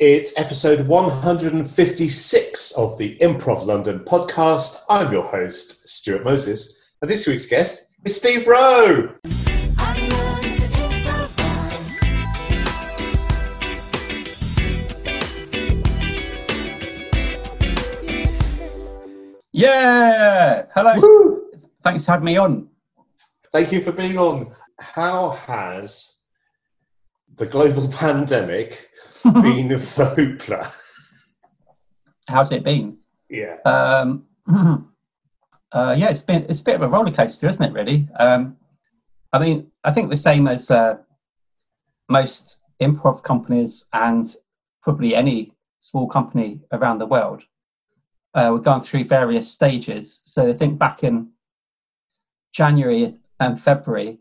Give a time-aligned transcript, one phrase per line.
[0.00, 4.76] It's episode 156 of the Improv London podcast.
[4.88, 9.12] I'm your host, Stuart Moses, and this week's guest is Steve Roe.
[19.50, 20.66] Yeah.
[20.76, 20.94] Hello.
[20.96, 21.50] Woo!
[21.82, 22.68] Thanks for having me on.
[23.50, 24.54] Thank you for being on.
[24.78, 26.17] How has
[27.38, 28.90] the global pandemic
[29.24, 30.70] been for Hoopla?
[32.28, 32.98] How's it been?
[33.30, 33.56] Yeah.
[33.64, 34.26] Um,
[35.72, 37.72] uh, yeah, it's been it's a bit of a roller coaster, isn't it?
[37.72, 38.08] Really.
[38.18, 38.56] Um,
[39.32, 40.98] I mean, I think the same as uh,
[42.08, 44.34] most improv companies and
[44.82, 47.42] probably any small company around the world.
[48.34, 50.20] Uh, we've gone through various stages.
[50.24, 51.30] So I think back in
[52.52, 54.18] January and February,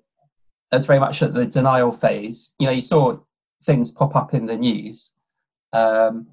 [0.75, 2.53] was very much at the denial phase.
[2.59, 3.17] You know, you saw
[3.63, 5.13] things pop up in the news,
[5.73, 6.27] um,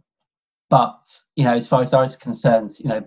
[0.71, 3.05] but you know, as far as I was concerned, you know,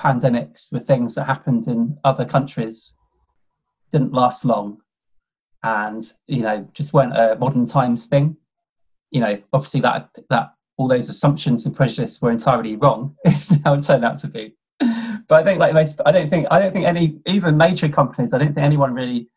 [0.00, 2.94] pandemics were things that happened in other countries,
[3.90, 4.78] didn't last long,
[5.62, 8.36] and you know, just weren't a modern times thing.
[9.10, 13.16] You know, obviously that that all those assumptions and prejudice were entirely wrong.
[13.24, 14.54] It's now turned out to be.
[15.28, 18.32] But I think like most, I don't think I don't think any even major companies.
[18.32, 19.28] I don't think anyone really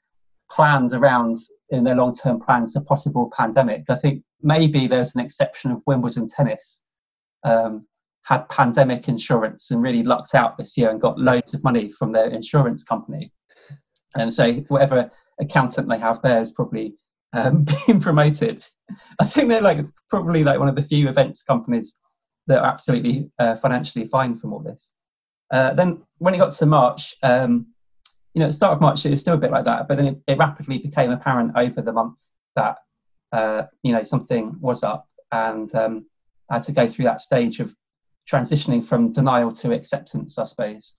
[0.51, 1.37] plans around
[1.69, 3.83] in their long term plans a possible pandemic.
[3.89, 6.81] I think maybe there's an exception of Wimbledon tennis.
[7.43, 7.85] Um,
[8.23, 12.11] had pandemic insurance and really lucked out this year and got loads of money from
[12.11, 13.31] their insurance company.
[14.15, 16.93] And so whatever accountant they have there is probably
[17.33, 18.63] um, being promoted.
[19.19, 21.97] I think they're like probably like one of the few events companies
[22.47, 24.93] that are absolutely uh, financially fine from all this.
[25.51, 27.67] Uh, then when it got to March, um,
[28.33, 29.97] you know, at the start of March it was still a bit like that, but
[29.97, 32.19] then it, it rapidly became apparent over the month
[32.55, 32.77] that
[33.31, 36.05] uh, you know something was up, and um,
[36.49, 37.75] I had to go through that stage of
[38.31, 40.95] transitioning from denial to acceptance, I suppose.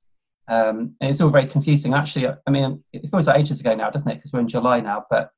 [0.48, 1.94] Um, and it's all very confusing.
[1.94, 4.16] Actually, I mean, it feels like ages ago now, doesn't it?
[4.16, 5.30] Because we're in July now, but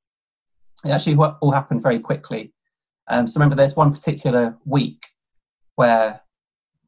[0.84, 2.53] it actually all happened very quickly.
[3.09, 5.05] Um, so remember, there's one particular week
[5.77, 6.22] where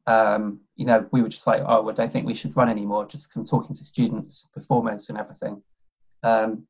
[0.07, 3.05] um, you know we were just like, oh, I don't think we should run anymore.
[3.05, 5.61] Just from talking to students, performers, and everything.
[6.23, 6.67] Um,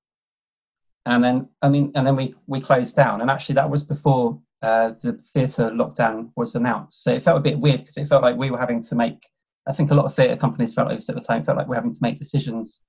[1.05, 3.21] and then, I mean, and then we we closed down.
[3.21, 7.03] And actually, that was before uh, the theatre lockdown was announced.
[7.03, 9.21] So it felt a bit weird because it felt like we were having to make.
[9.67, 11.43] I think a lot of theatre companies felt like this at the time.
[11.43, 12.83] Felt like we're having to make decisions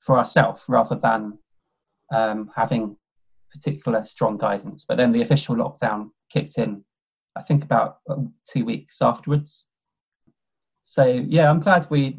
[0.00, 1.38] for ourselves rather than
[2.12, 2.96] um, having
[3.52, 4.84] particular strong guidance.
[4.86, 6.84] But then the official lockdown kicked in,
[7.38, 9.68] I think about uh, two weeks afterwards.
[10.84, 12.18] So yeah, I'm glad we,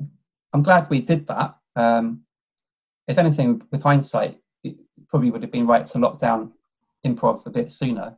[0.54, 1.56] I'm glad we did that.
[1.76, 2.22] Um,
[3.08, 4.78] if anything, with hindsight, it
[5.10, 6.54] probably would have been right to lock down
[7.06, 8.16] improv a bit sooner.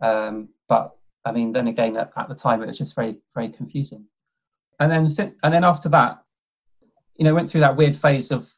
[0.00, 3.48] Um, but I mean, then again, at, at, the time, it was just very, very
[3.48, 4.04] confusing.
[4.80, 5.08] And then,
[5.42, 6.22] and then after that,
[7.16, 8.50] you know, went through that weird phase of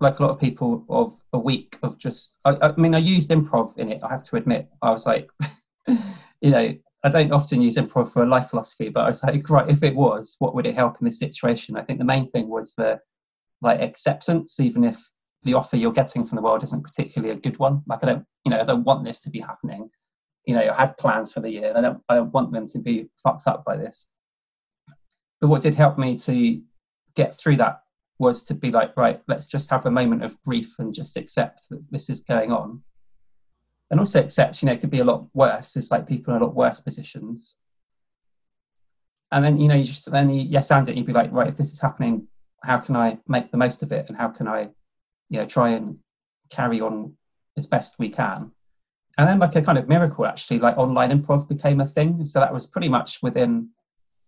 [0.00, 3.30] like a lot of people of a week of just I, I, mean i used
[3.30, 5.30] improv in it i have to admit i was like
[5.88, 6.74] you know
[7.04, 9.82] i don't often use improv for a life philosophy but i was like right if
[9.82, 11.76] it was what would it help in this situation?
[11.76, 13.00] I think the main thing was the
[13.62, 14.98] like acceptance even if
[15.42, 17.82] the offer you're getting from the world isn't particularly a good one.
[17.86, 19.90] Like i don't you know i don't want this to be happening.
[20.46, 22.66] You know i had plans for the year and i don't i don't want them
[22.68, 24.08] to be fucked up by this.
[25.40, 26.60] But what did help me to
[27.14, 27.80] get through that
[28.18, 31.68] was to be like, right, let's just have a moment of grief and just accept
[31.70, 32.82] that this is going on.
[33.94, 35.76] And also accept, you know, it could be a lot worse.
[35.76, 37.54] It's like people in a lot worse positions.
[39.30, 41.46] And then, you know, you just then you yes and it, you'd be like, right,
[41.46, 42.26] if this is happening,
[42.64, 44.06] how can I make the most of it?
[44.08, 44.62] And how can I,
[45.28, 45.98] you know, try and
[46.50, 47.14] carry on
[47.56, 48.50] as best we can?
[49.16, 52.26] And then like a kind of miracle actually, like online improv became a thing.
[52.26, 53.68] So that was pretty much within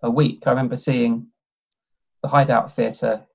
[0.00, 0.44] a week.
[0.46, 1.26] I remember seeing
[2.22, 3.26] the Hideout Theatre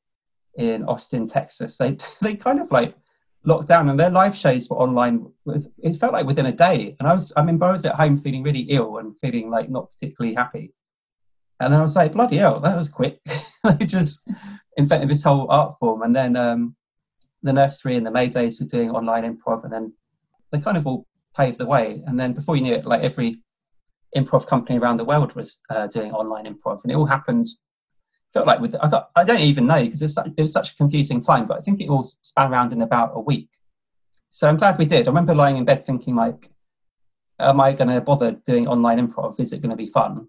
[0.55, 1.77] in Austin, Texas.
[1.77, 2.95] They they kind of like
[3.43, 5.27] locked down, and their live shows were online.
[5.79, 8.17] It felt like within a day, and I was I mean, I was at home
[8.17, 10.73] feeling really ill and feeling like not particularly happy.
[11.59, 13.19] And then I was like, bloody hell, that was quick.
[13.63, 14.27] they just
[14.77, 16.75] invented this whole art form, and then um,
[17.43, 19.93] the nursery and the Maydays were doing online improv, and then
[20.51, 22.03] they kind of all paved the way.
[22.05, 23.41] And then before you knew it, like every
[24.15, 27.47] improv company around the world was uh, doing online improv, and it all happened
[28.33, 30.75] felt like with I got I don't even know because it, it was such a
[30.75, 33.49] confusing time, but I think it all span around in about a week.
[34.29, 35.07] So I'm glad we did.
[35.07, 36.49] I remember lying in bed thinking like,
[37.39, 39.39] am I going to bother doing online improv?
[39.39, 40.27] Is it going to be fun,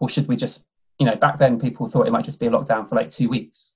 [0.00, 0.64] or should we just
[0.98, 3.28] you know back then people thought it might just be a lockdown for like two
[3.28, 3.74] weeks,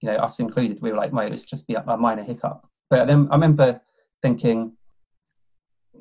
[0.00, 0.80] you know us included.
[0.80, 2.66] We were like, well, it's just be a minor hiccup.
[2.88, 3.80] But then I remember
[4.20, 4.72] thinking,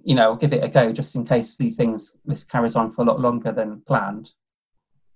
[0.03, 2.91] you know, I'll give it a go just in case these things this carries on
[2.91, 4.31] for a lot longer than planned.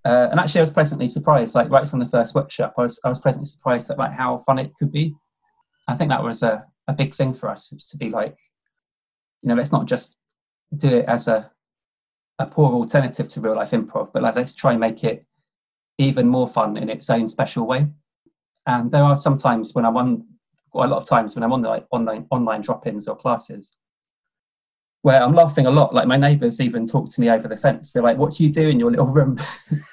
[0.06, 1.56] Uh, and actually, I was pleasantly surprised.
[1.56, 4.40] Like right from the first workshop, I was I was pleasantly surprised at like how
[4.40, 5.16] fun it could be.
[5.88, 8.38] I think that was a, a big thing for us to be like,
[9.42, 10.18] you know, let's not just
[10.76, 11.52] do it as a
[12.40, 15.26] a poor alternative to real life improv, but like let's try and make it
[15.98, 17.88] even more fun in its own special way.
[18.66, 20.26] And there are some times when I'm on,
[20.72, 23.78] quite a lot of times when I'm on the like online online drop-ins or classes,
[25.04, 25.94] where I'm laughing a lot.
[25.94, 27.92] Like my neighbours even talk to me over the fence.
[27.92, 29.40] They're like, "What do you do in your little room?"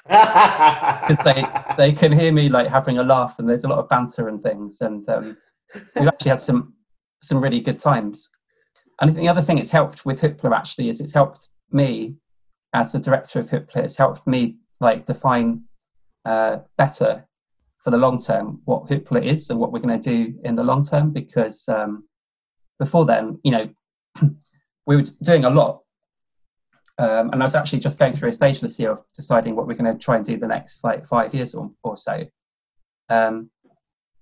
[0.07, 1.45] Because they
[1.77, 4.41] they can hear me like having a laugh, and there's a lot of banter and
[4.41, 4.79] things.
[4.81, 5.37] And um,
[5.95, 6.73] we've actually had some
[7.21, 8.29] some really good times.
[9.01, 12.15] And the other thing it's helped with Hoopla actually is it's helped me
[12.73, 13.77] as the director of Hoopla.
[13.77, 15.63] It's helped me like define
[16.23, 17.25] uh, better
[17.83, 20.63] for the long term what Hoopla is and what we're going to do in the
[20.63, 21.11] long term.
[21.11, 22.07] Because um,
[22.79, 23.69] before then, you know,
[24.85, 25.81] we were doing a lot.
[26.97, 29.65] Um, and I was actually just going through a stage this year of deciding what
[29.65, 32.25] we're going to try and do the next like five years or, or so.
[33.09, 33.49] Um,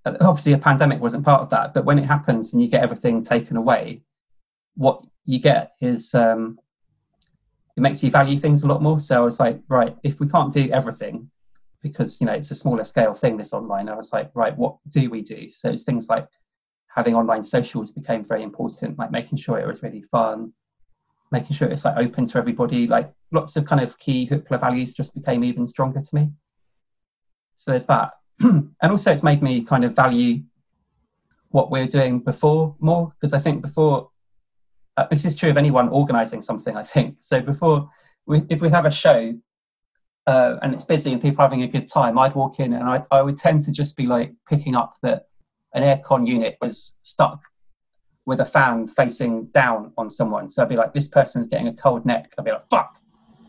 [0.06, 3.22] obviously, a pandemic wasn't part of that, but when it happens and you get everything
[3.22, 4.02] taken away,
[4.76, 6.58] what you get is um,
[7.76, 9.00] it makes you value things a lot more.
[9.00, 11.30] So I was like, right, if we can't do everything,
[11.82, 14.78] because you know it's a smaller scale thing, this online, I was like, right, what
[14.88, 15.50] do we do?
[15.52, 16.28] So it's things like
[16.94, 20.54] having online socials became very important, like making sure it was really fun,
[21.32, 22.88] making sure it's like open to everybody.
[22.88, 26.32] Like lots of kind of key Hoopla values just became even stronger to me.
[27.56, 28.12] So there's that.
[28.40, 30.42] and also it's made me kind of value
[31.50, 34.10] what we are doing before more because I think before
[34.98, 37.90] uh, this is true of anyone organizing something I think so before
[38.26, 39.34] we, if we have a show
[40.28, 43.04] uh, and it's busy and people having a good time I'd walk in and I,
[43.12, 45.24] I would tend to just be like picking up that
[45.74, 47.42] an aircon unit was stuck
[48.26, 50.50] with a fan facing down on someone.
[50.50, 52.32] So I'd be like, this person's getting a cold neck.
[52.38, 52.98] I'd be like, fuck,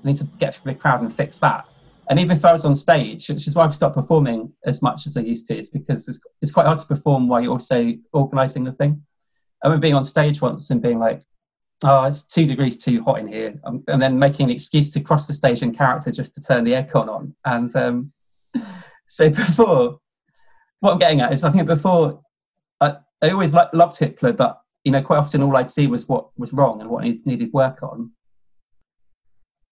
[0.02, 1.66] I need to get through the crowd and fix that.
[2.08, 5.06] And even if I was on stage, which is why I've stopped performing as much
[5.06, 7.94] as I used to, is because it's, it's quite hard to perform while you're also
[8.12, 9.02] organising the thing.
[9.62, 11.22] I remember being on stage once and being like,
[11.84, 13.60] oh, it's two degrees too hot in here.
[13.64, 16.64] Um, and then making an excuse to cross the stage in character just to turn
[16.64, 17.34] the aircon on.
[17.44, 18.12] And um,
[19.06, 20.00] so before,
[20.80, 22.20] what I'm getting at is I think before
[22.80, 26.08] I, I always lo- loved Hoopla, but you know quite often all I'd see was
[26.08, 28.10] what was wrong and what I needed work on.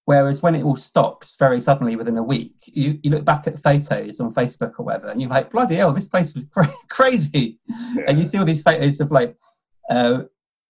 [0.05, 3.63] Whereas when it all stops very suddenly within a week, you, you look back at
[3.63, 7.59] photos on Facebook or whatever, and you're like, bloody hell, this place was cra- crazy.
[7.95, 8.05] Yeah.
[8.07, 9.37] And you see all these photos of like
[9.91, 10.23] uh,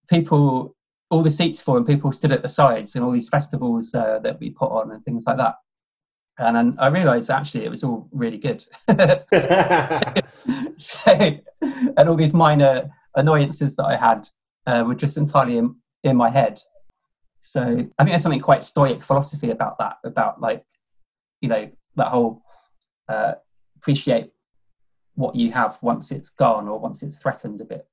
[0.09, 0.75] people,
[1.09, 4.19] all the seats full, and people stood at the sides, and all these festivals uh,
[4.23, 5.55] that we put on and things like that
[6.39, 8.65] and then I realised actually it was all really good.
[10.77, 10.99] so,
[11.61, 14.27] and all these minor annoyances that I had
[14.65, 16.61] uh, were just entirely in, in my head.
[17.43, 20.65] So I think there's something quite stoic philosophy about that, about like,
[21.41, 22.41] you know, that whole
[23.07, 23.33] uh,
[23.77, 24.31] appreciate
[25.15, 27.87] what you have once it's gone or once it's threatened a bit.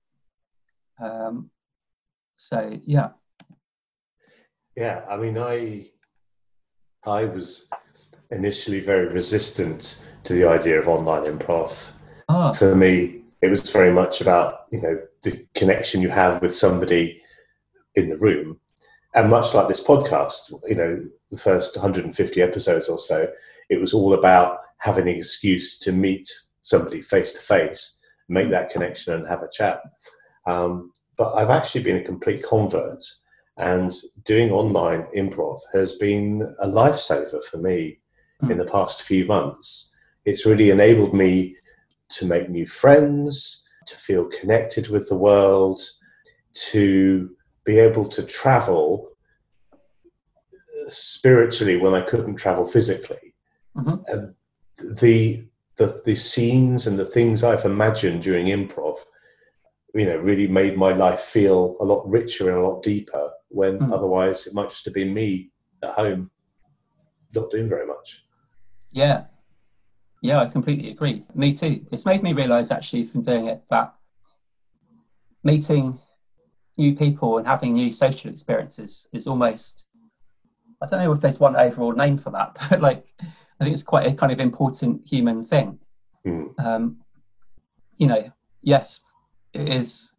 [1.02, 1.50] Um,
[2.36, 3.10] so yeah.
[4.76, 5.90] Yeah, I mean, I
[7.04, 7.68] I was
[8.30, 11.90] initially very resistant to the idea of online improv.
[12.28, 12.52] Ah.
[12.52, 17.20] For me, it was very much about you know the connection you have with somebody
[17.94, 18.58] in the room,
[19.14, 20.98] and much like this podcast, you know,
[21.30, 23.28] the first 150 episodes or so,
[23.70, 26.30] it was all about having an excuse to meet
[26.60, 27.96] somebody face to face,
[28.28, 29.80] make that connection, and have a chat.
[30.46, 33.02] Um, but I've actually been a complete convert,
[33.56, 37.98] and doing online improv has been a lifesaver for me
[38.42, 38.50] mm.
[38.50, 39.90] in the past few months.
[40.24, 41.56] It's really enabled me
[42.10, 45.80] to make new friends, to feel connected with the world,
[46.70, 47.30] to
[47.64, 49.10] be able to travel
[50.88, 53.34] spiritually when I couldn't travel physically.
[53.76, 53.96] Mm-hmm.
[54.08, 54.34] And
[54.98, 58.98] the, the the scenes and the things I've imagined during improv,
[59.94, 63.30] you know, really made my life feel a lot richer and a lot deeper.
[63.48, 63.92] When mm.
[63.92, 65.50] otherwise it might just have been me
[65.82, 66.30] at home,
[67.34, 68.25] not doing very much.
[68.96, 69.24] Yeah.
[70.22, 71.22] Yeah, I completely agree.
[71.34, 71.84] Me too.
[71.92, 73.94] It's made me realize actually from doing it that
[75.44, 76.00] meeting
[76.78, 79.84] new people and having new social experiences is almost
[80.82, 83.82] I don't know if there's one overall name for that, but like I think it's
[83.82, 85.78] quite a kind of important human thing.
[86.26, 86.58] Mm.
[86.58, 86.96] Um,
[87.98, 89.00] you know, yes,
[89.52, 90.14] it is.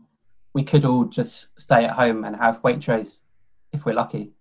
[0.53, 3.21] We could all just stay at home and have Waitrose,
[3.73, 4.33] if we're lucky,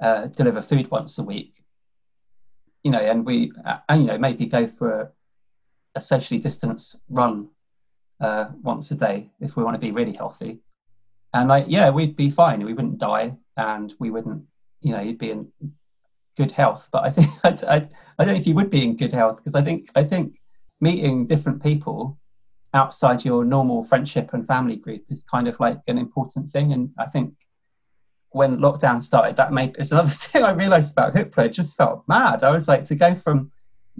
[0.00, 1.63] uh, deliver food once a week
[2.84, 5.12] you know, and we, uh, and you know, maybe go for a,
[5.96, 7.48] a socially distanced run
[8.20, 10.60] uh, once a day if we want to be really healthy.
[11.32, 12.64] And like, yeah, we'd be fine.
[12.64, 13.36] We wouldn't die.
[13.56, 14.44] and we wouldn't,
[14.80, 15.48] you know, you'd be in
[16.36, 16.88] good health.
[16.92, 17.76] But I think I, I,
[18.18, 20.40] I don't know if you would be in good health because I think I think
[20.80, 22.18] meeting different people
[22.74, 26.72] outside your normal friendship and family group is kind of like an important thing.
[26.72, 27.34] And I think
[28.34, 31.46] when lockdown started, that made it's another thing I realized about Hoopla.
[31.46, 32.42] It just felt mad.
[32.42, 33.50] I was like to go from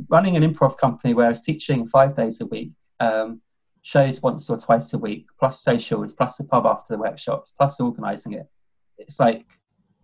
[0.09, 3.41] running an improv company where I was teaching five days a week, um,
[3.83, 7.79] shows once or twice a week, plus socials, plus the pub after the workshops, plus
[7.81, 8.49] organizing it.
[8.99, 9.47] It's like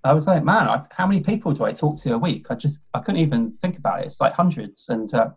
[0.05, 2.47] I was like, man, I, how many people do I talk to a week?
[2.51, 4.07] I just I couldn't even think about it.
[4.07, 5.31] It's like hundreds, and uh,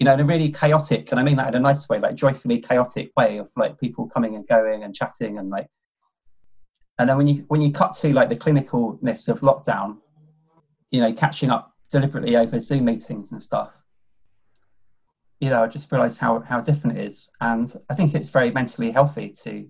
[0.00, 2.16] you know, in a really chaotic, and I mean that in a nice way, like
[2.16, 5.68] joyfully chaotic way of like people coming and going and chatting and like.
[6.98, 9.98] And then when you when you cut to like the clinicalness of lockdown,
[10.90, 13.84] you know, catching up deliberately over Zoom meetings and stuff,
[15.40, 18.50] you know, I just realised how how different it is, and I think it's very
[18.50, 19.68] mentally healthy to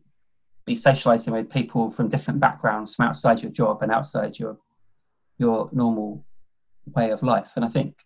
[0.64, 4.58] be socialising with people from different backgrounds, from outside your job and outside your
[5.38, 6.24] your normal
[6.94, 7.50] way of life.
[7.56, 7.96] And I think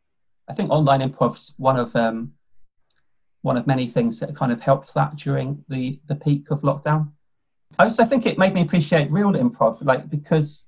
[0.48, 2.32] I think online improv's one of um,
[3.42, 7.12] one of many things that kind of helped that during the the peak of lockdown.
[7.78, 10.66] I also think it made me appreciate real improv, like because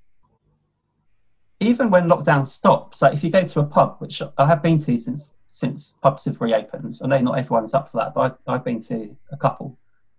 [1.60, 4.78] even when lockdown stops, like if you go to a pub, which I have been
[4.78, 8.54] to since since pubs have reopened, I know not everyone's up for that, but I've,
[8.54, 9.78] I've been to a couple,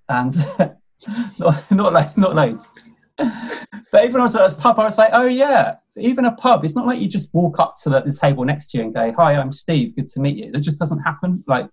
[0.09, 0.35] and
[1.39, 2.69] not not like not loads.
[3.17, 6.31] but even when I was at a pub, I was like, oh yeah, even a
[6.31, 8.83] pub, it's not like you just walk up to the, the, table next to you
[8.83, 9.95] and go, "Hi, I'm Steve.
[9.95, 11.43] Good to meet you." That just doesn't happen.
[11.47, 11.67] Like,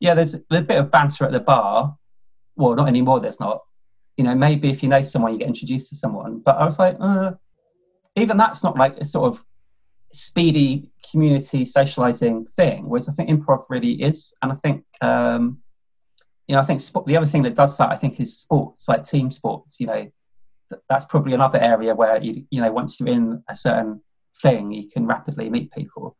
[0.00, 1.96] yeah, there's a bit of banter at the bar.
[2.54, 3.20] Well, not anymore.
[3.20, 3.62] There's not.
[4.16, 6.40] You know, maybe if you know someone, you get introduced to someone.
[6.40, 7.32] But I was like, uh,
[8.14, 9.44] even that's not like a sort of
[10.12, 12.88] speedy community socializing thing.
[12.88, 15.58] Whereas I think improv really is, and I think um,
[16.46, 18.88] you know, I think sport, the other thing that does that, I think, is sports,
[18.88, 19.80] like team sports.
[19.80, 20.10] You know,
[20.88, 24.00] that's probably another area where you you know once you're in a certain
[24.42, 26.16] thing you can rapidly meet people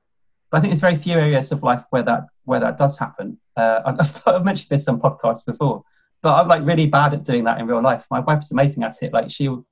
[0.50, 3.38] but i think there's very few areas of life where that where that does happen
[3.56, 5.82] uh, I've, I've, mentioned this on podcasts before
[6.22, 9.02] but i'm like really bad at doing that in real life my wife's amazing at
[9.02, 9.66] it like she'll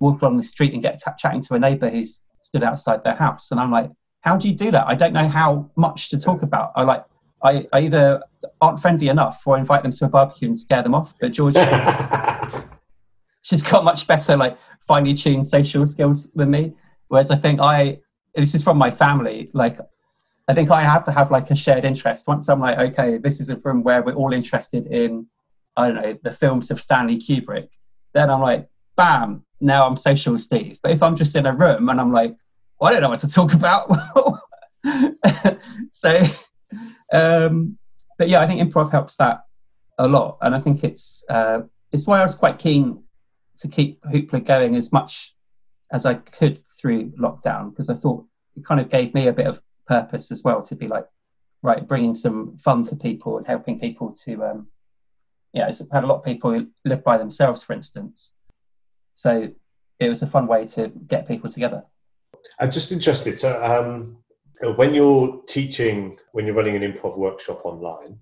[0.00, 3.14] walk along the street and get t- chatting to a neighbor who's stood outside their
[3.14, 6.18] house and i'm like how do you do that i don't know how much to
[6.18, 7.04] talk about i like
[7.42, 8.22] I, I either
[8.62, 11.54] aren't friendly enough or invite them to a barbecue and scare them off but george
[13.42, 16.74] she's got much better like finely tuned social skills than me.
[17.08, 18.00] Whereas I think I
[18.34, 19.50] this is from my family.
[19.52, 19.78] Like
[20.48, 22.26] I think I have to have like a shared interest.
[22.26, 25.26] Once I'm like, okay, this is a room where we're all interested in,
[25.76, 27.68] I don't know, the films of Stanley Kubrick.
[28.12, 30.78] Then I'm like, bam, now I'm social with Steve.
[30.82, 32.36] But if I'm just in a room and I'm like,
[32.78, 33.88] well, I don't know what to talk about.
[35.90, 36.20] so,
[37.12, 37.78] um,
[38.18, 39.40] but yeah, I think improv helps that
[39.98, 41.60] a lot, and I think it's uh,
[41.92, 43.02] it's why I was quite keen
[43.58, 45.34] to keep Hoopla going as much
[45.92, 48.26] as I could through lockdown because I thought
[48.56, 51.06] it kind of gave me a bit of purpose as well to be like,
[51.62, 54.66] right, bringing some fun to people and helping people to, um,
[55.54, 58.34] yeah, I've had a lot of people who live by themselves, for instance.
[59.14, 59.48] So
[60.00, 61.84] it was a fun way to get people together.
[62.60, 63.38] I'm just interested.
[63.38, 64.18] So, um,
[64.76, 68.18] when you're teaching, when you're running an improv workshop online,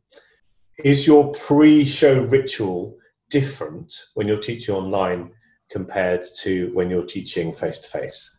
[0.84, 2.96] is your pre-show ritual
[3.30, 5.30] different when you're teaching online
[5.70, 8.38] compared to when you're teaching face to face?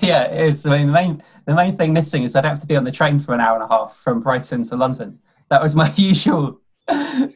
[0.00, 0.66] Yeah, it is.
[0.66, 2.92] I mean, the main the main thing missing is I'd have to be on the
[2.92, 5.20] train for an hour and a half from Brighton to London.
[5.48, 6.60] That was my usual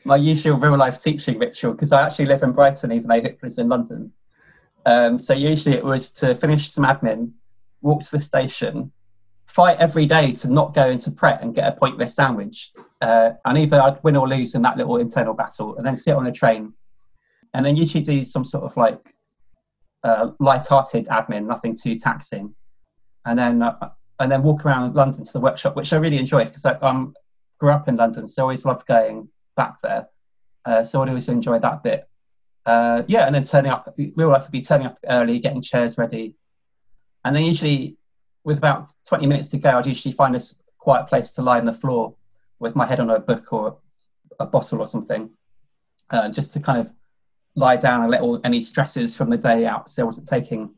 [0.04, 3.58] my usual real life teaching ritual because I actually live in Brighton, even though Hoopla's
[3.58, 4.12] in London.
[4.86, 7.32] Um, so usually it was to finish some admin,
[7.82, 8.92] walk to the station,
[9.46, 12.70] fight every day to not go into Pret and get a pointless sandwich.
[13.00, 16.14] Uh, and either I'd win or lose in that little internal battle, and then sit
[16.14, 16.72] on a train,
[17.54, 19.14] and then usually do some sort of like
[20.04, 22.54] uh, light-hearted admin, nothing too taxing,
[23.24, 23.90] and then uh,
[24.20, 27.14] and then walk around London to the workshop, which I really enjoyed because I um,
[27.58, 30.08] grew up in London, so I always loved going back there.
[30.64, 32.08] Uh, so I'd always enjoy that bit.
[32.66, 35.96] Uh, yeah, and then turning up, real life would be turning up early, getting chairs
[35.96, 36.36] ready,
[37.24, 37.96] and then usually
[38.44, 40.40] with about 20 minutes to go, I'd usually find a
[40.78, 42.14] quiet place to lie on the floor
[42.58, 43.78] with my head on a book or
[44.38, 45.30] a bottle or something,
[46.10, 46.92] uh, just to kind of
[47.54, 49.90] lie down and let all any stresses from the day out.
[49.90, 50.74] So I wasn't taking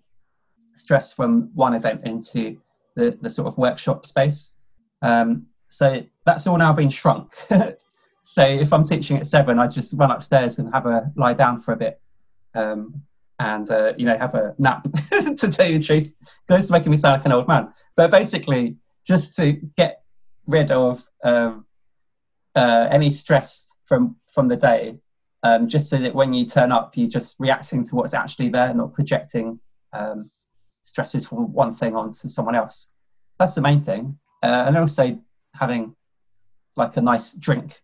[0.76, 2.56] stress from one event into
[2.96, 4.52] the, the sort of workshop space.
[5.02, 7.32] Um, so that's all now been shrunk.
[8.22, 11.60] so if I'm teaching at seven, I just run upstairs and have a lie down
[11.60, 12.00] for a bit.
[12.54, 13.02] Um,
[13.38, 16.12] and uh, you know have a nap to tell you the truth.
[16.48, 20.02] It's making me sound like an old man, but basically just to get
[20.46, 21.66] rid of um,
[22.54, 24.98] uh, any stress from from the day,
[25.42, 28.72] um, just so that when you turn up, you're just reacting to what's actually there,
[28.74, 29.58] not projecting
[29.92, 30.30] um,
[30.82, 32.90] stresses from one thing onto someone else.
[33.38, 34.18] That's the main thing.
[34.42, 35.18] Uh, and also
[35.54, 35.94] having
[36.76, 37.82] like a nice drink,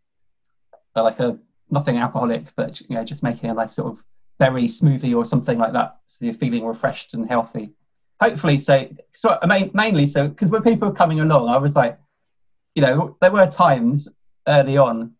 [0.98, 1.38] uh, like a
[1.70, 4.04] nothing alcoholic, but you know, just making a nice sort of
[4.38, 7.72] berry smoothie or something like that, so you're feeling refreshed and healthy.
[8.20, 11.98] Hopefully, so so mean, mainly so because when people were coming along, I was like,
[12.74, 14.08] you know, there were times
[14.46, 15.12] early on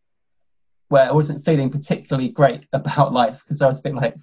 [0.88, 4.16] where I wasn't feeling particularly great about life because I was a bit like,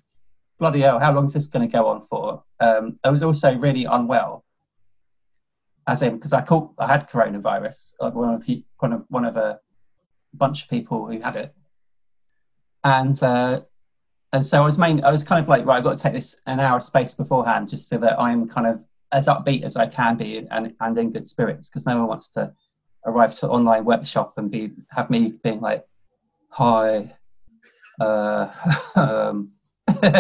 [0.59, 2.43] bloody hell, how long is this going to go on for?
[2.59, 4.43] Um, I was also really unwell,
[5.88, 8.47] as in because I caught I had coronavirus, like one of
[8.79, 9.59] one of one of a
[10.38, 11.54] bunch of people who had it,
[12.84, 13.62] and uh,
[14.34, 16.13] and so I was main I was kind of like right, I've got to take
[16.13, 19.88] this an hour space beforehand just so that I'm kind of as upbeat as I
[19.88, 22.54] can be and and in good spirits because no one wants to
[23.06, 25.86] arrive to online workshop and be have me being like
[26.50, 27.13] hi
[28.00, 28.50] uh,
[28.96, 29.51] um,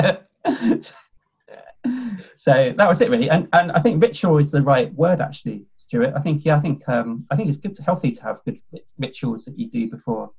[2.35, 3.29] so that was it really.
[3.29, 6.13] And and i think ritual is the right word actually stuart.
[6.15, 8.59] I think yeah i think um i think it's good to, healthy to have good
[8.97, 10.31] rituals that you do before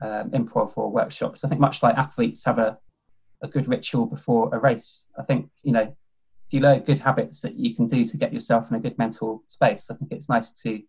[0.00, 1.44] um, improv or workshops.
[1.44, 2.78] I think much like athletes have a
[3.42, 5.06] a good ritual before a race.
[5.18, 5.94] I think you know
[6.52, 8.98] if you learn good habits that you can do to get yourself in a good
[8.98, 10.80] mental space i think it's nice to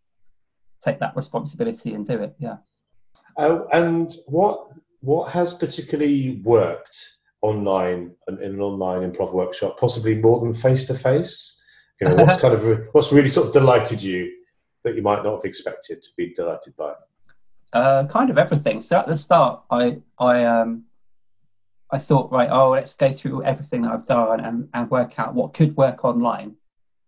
[0.84, 2.58] take that responsibility and do it yeah.
[3.38, 4.68] Uh, and what
[5.00, 7.14] what has particularly worked
[7.44, 11.62] online in an online improv workshop, possibly more than face to face?
[12.02, 14.32] You know, what's kind of what's really sort of delighted you
[14.84, 16.94] that you might not have expected to be delighted by?
[17.74, 18.82] Uh, kind of everything.
[18.82, 20.86] So at the start, I I um
[21.92, 25.36] I thought right, oh, let's go through everything that I've done and, and work out
[25.36, 26.56] what could work online.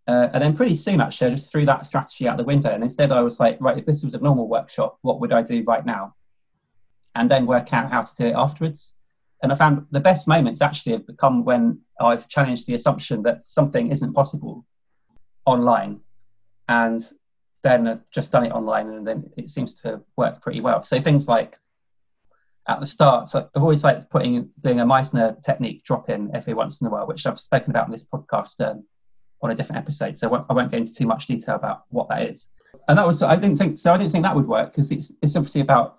[0.07, 2.69] Uh, and then pretty soon, actually, I just threw that strategy out the window.
[2.69, 5.41] And instead, I was like, right, if this was a normal workshop, what would I
[5.41, 6.13] do right now?
[7.15, 8.93] And then work out how to do it afterwards.
[9.43, 13.47] And I found the best moments actually have become when I've challenged the assumption that
[13.47, 14.65] something isn't possible
[15.45, 15.99] online.
[16.67, 17.01] And
[17.63, 20.83] then I've just done it online, and then it seems to work pretty well.
[20.83, 21.57] So things like
[22.67, 26.53] at the start, so I've always liked putting doing a Meisner technique drop in every
[26.53, 28.85] once in a while, which I've spoken about in this podcast um,
[29.41, 30.17] on a different episode.
[30.19, 32.49] So I won't, I won't, go into too much detail about what that is.
[32.87, 33.93] And that was I didn't think so.
[33.93, 35.97] I didn't think that would work because it's it's obviously about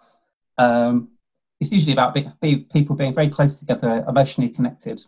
[0.59, 1.09] um,
[1.61, 5.03] it's usually about be, be, people being very close together, emotionally connected,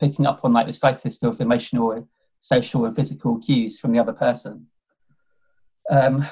[0.00, 2.06] picking up on like the slightest of emotional,
[2.38, 4.66] social, and physical cues from the other person.
[5.90, 6.26] Um,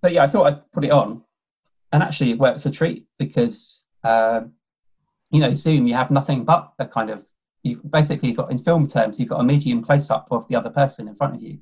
[0.00, 1.22] but yeah, I thought I'd put it on,
[1.92, 4.52] and actually it works a treat because um,
[5.30, 7.26] you know Zoom you have nothing but a kind of
[7.62, 10.70] you basically got in film terms you've got a medium close up of the other
[10.70, 11.58] person in front of you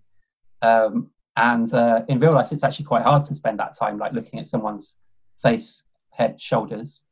[0.61, 4.13] um, and uh, in real life it's actually quite hard to spend that time like
[4.13, 4.97] looking at someone's
[5.43, 7.05] face head shoulders.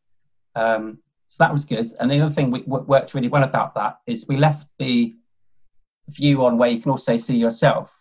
[0.54, 1.92] Um, so that was good.
[2.00, 5.14] And the other thing we w- worked really well about that is we left the
[6.08, 7.96] view on where you can also see yourself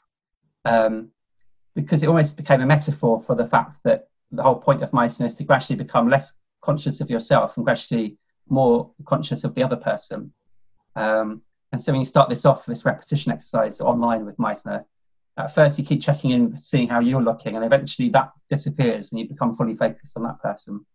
[0.66, 1.10] um,
[1.76, 5.34] because it almost became a metaphor for the fact that the whole point of mindfulness
[5.34, 9.76] is to gradually become less conscious of yourself and gradually more conscious of the other
[9.76, 10.34] person.
[10.96, 14.86] Um, and so when you start this off, this repetition exercise online with Meisner,
[15.40, 19.20] at first you keep checking in, seeing how you're looking, and eventually that disappears and
[19.20, 20.86] you become fully focused on that person.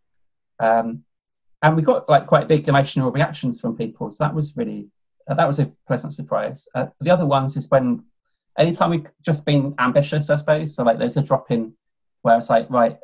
[0.61, 1.05] Um,
[1.63, 4.89] and we got like quite big emotional reactions from people, so that was really
[5.29, 6.69] uh, that was a pleasant surprise.
[6.75, 8.05] Uh, the other ones is when
[8.59, 10.75] anytime we've just been ambitious, I suppose.
[10.75, 11.75] So like there's a drop in
[12.23, 12.99] where it's like right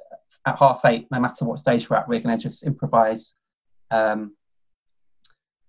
[0.46, 3.34] at half eight, no matter what stage we're at, we're going to just improvise
[3.90, 4.36] um,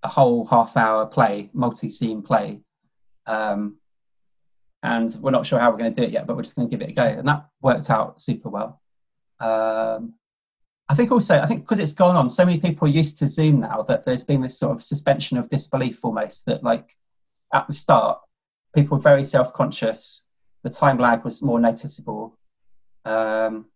[0.03, 2.59] a whole half hour play, multi scene play.
[3.25, 3.77] Um,
[4.83, 6.67] and we're not sure how we're going to do it yet, but we're just going
[6.67, 7.03] to give it a go.
[7.03, 8.81] And that worked out super well.
[9.39, 10.15] Um,
[10.89, 13.27] I think also, I think because it's gone on, so many people are used to
[13.27, 16.97] Zoom now that there's been this sort of suspension of disbelief almost that, like,
[17.53, 18.19] at the start,
[18.75, 20.23] people were very self conscious,
[20.63, 22.37] the time lag was more noticeable.
[23.05, 23.67] Um,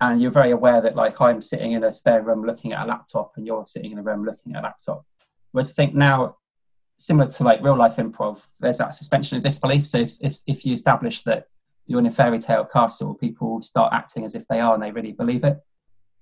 [0.00, 2.88] and you're very aware that, like, I'm sitting in a spare room looking at a
[2.88, 5.04] laptop and you're sitting in a room looking at a laptop.
[5.52, 6.36] Whereas I think now,
[6.96, 9.86] similar to like real life improv, there's that suspension of disbelief.
[9.86, 11.48] So if, if, if you establish that
[11.86, 14.90] you're in a fairy tale castle, people start acting as if they are and they
[14.90, 15.58] really believe it.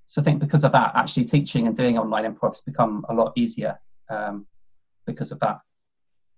[0.06, 3.14] So I think because of that, actually teaching and doing online improv has become a
[3.14, 4.46] lot easier um,
[5.06, 5.60] because of that.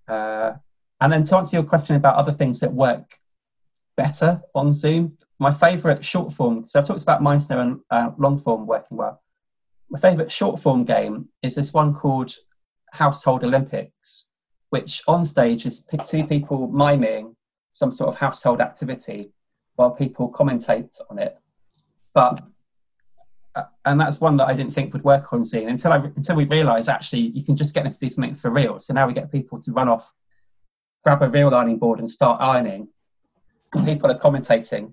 [0.06, 0.56] Uh,
[1.00, 3.18] and then to answer your question about other things that work
[3.96, 8.38] better on Zoom, my favourite short form, so I've talked about Meisner and uh, long
[8.38, 9.22] form working well.
[9.90, 12.34] My favourite short form game is this one called
[12.94, 14.28] Household Olympics,
[14.70, 17.34] which on stage is two people miming
[17.72, 19.32] some sort of household activity
[19.74, 21.36] while people commentate on it.
[22.14, 22.40] But
[23.56, 26.36] uh, and that's one that I didn't think would work on Zoom until I until
[26.36, 28.80] we realised actually you can just get them to do something for real.
[28.80, 30.14] So now we get people to run off
[31.04, 32.88] grab a real ironing board and start ironing.
[33.84, 34.92] People are commentating.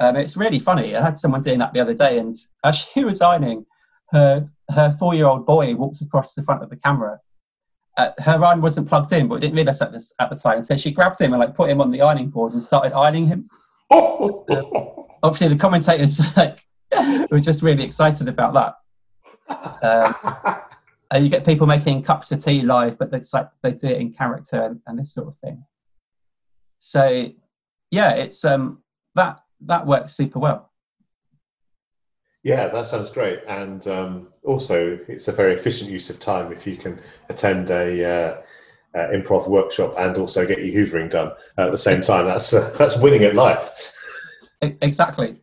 [0.00, 0.96] Um, it's really funny.
[0.96, 3.64] I had someone doing that the other day, and as she was ironing,
[4.10, 7.18] her her four year old boy walked across the front of the camera.
[7.96, 10.62] Uh, her iron wasn't plugged in, but didn't realise at this at the time.
[10.62, 13.26] So she grabbed him and like put him on the ironing board and started ironing
[13.26, 13.48] him.
[13.90, 14.44] um,
[15.22, 16.64] obviously, the commentators like
[17.30, 18.74] were just really excited about that.
[19.82, 20.58] Um,
[21.10, 24.00] and you get people making cups of tea live, but it's like they do it
[24.00, 25.64] in character and, and this sort of thing.
[26.78, 27.30] So,
[27.90, 28.82] yeah, it's um
[29.14, 30.67] that that works super well.
[32.44, 36.66] Yeah, that sounds great, and um, also it's a very efficient use of time if
[36.66, 38.42] you can attend a uh,
[38.94, 42.26] uh, improv workshop and also get your hoovering done at the same time.
[42.26, 43.92] That's uh, that's winning at life.
[44.62, 45.36] Exactly,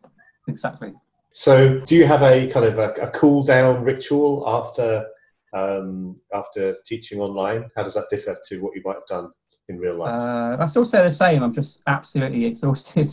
[0.48, 0.94] exactly.
[1.32, 5.06] So, do you have a kind of a, a cool down ritual after
[5.52, 7.68] um, after teaching online?
[7.76, 9.30] How does that differ to what you might have done
[9.68, 10.12] in real life?
[10.12, 11.42] Uh, that's also the same.
[11.42, 13.10] I'm just absolutely exhausted.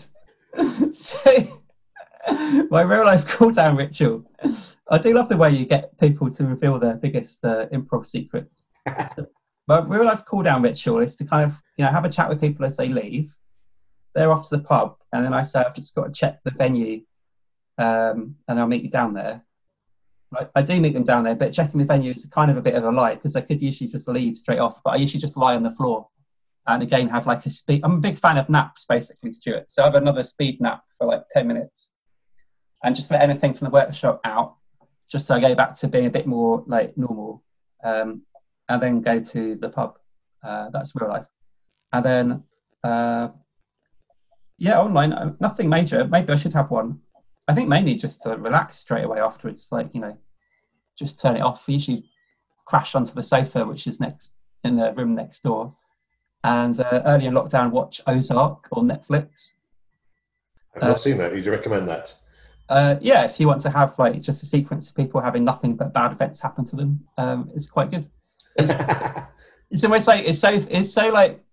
[0.93, 1.62] so,
[2.69, 4.23] my real life cool down ritual.
[4.89, 8.65] I do love the way you get people to reveal their biggest uh, improv secrets.
[9.15, 9.27] so,
[9.67, 12.29] my real life cool down ritual is to kind of you know have a chat
[12.29, 13.35] with people as they leave.
[14.15, 16.51] They're off to the pub, and then I say I've just got to check the
[16.51, 17.01] venue,
[17.77, 19.43] um, and I'll meet you down there.
[20.35, 22.61] I, I do meet them down there, but checking the venue is kind of a
[22.61, 25.21] bit of a lie because I could usually just leave straight off, but I usually
[25.21, 26.07] just lie on the floor
[26.67, 27.81] and again have like a speed.
[27.83, 29.69] I'm a big fan of naps, basically, Stuart.
[29.69, 31.89] So I have another speed nap for like 10 minutes
[32.83, 34.55] and just let anything from the workshop out,
[35.09, 37.43] just so I go back to being a bit more like normal,
[37.83, 38.21] um,
[38.69, 39.97] and then go to the pub.
[40.43, 41.25] Uh, that's real life.
[41.93, 42.43] And then,
[42.83, 43.29] uh,
[44.57, 46.05] yeah, online, uh, nothing major.
[46.05, 46.99] Maybe I should have one.
[47.47, 50.17] I think mainly just to relax straight away afterwards, like, you know,
[50.97, 51.67] just turn it off.
[51.67, 52.09] We usually
[52.65, 55.75] crash onto the sofa, which is next in the room next door.
[56.43, 59.53] And uh, early in lockdown, watch Ozark on Netflix.
[60.75, 61.31] I've not uh, seen that.
[61.31, 62.15] Would you recommend that?
[62.69, 65.75] Uh, yeah, if you want to have like just a sequence of people having nothing
[65.75, 68.07] but bad events happen to them, um, it's quite good.
[68.55, 68.73] It's,
[69.71, 71.43] it's almost like it's so it's so like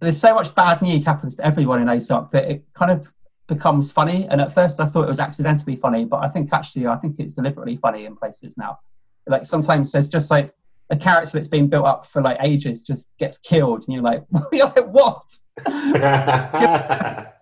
[0.00, 3.12] there's so much bad news happens to everyone in Ozark that it kind of
[3.46, 4.26] becomes funny.
[4.30, 7.18] And at first, I thought it was accidentally funny, but I think actually, I think
[7.18, 8.78] it's deliberately funny in places now.
[9.26, 10.54] Like sometimes there's just like
[10.90, 14.24] a character that's been built up for like ages just gets killed, and you're like,
[14.52, 15.24] you're like what?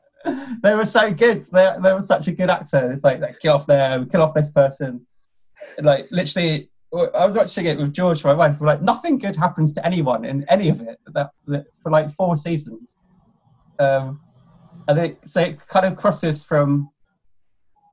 [0.63, 1.45] they were so good.
[1.45, 2.93] They, they were such a good actor.
[2.93, 5.07] It's like, like kill off them, kill off this person.
[5.81, 8.61] Like literally, I was watching it with George, my wife.
[8.61, 10.99] We're like, nothing good happens to anyone in any of it.
[11.07, 12.97] That, that for like four seasons.
[13.79, 14.21] Um,
[14.89, 15.41] I think so.
[15.41, 16.91] It kind of crosses from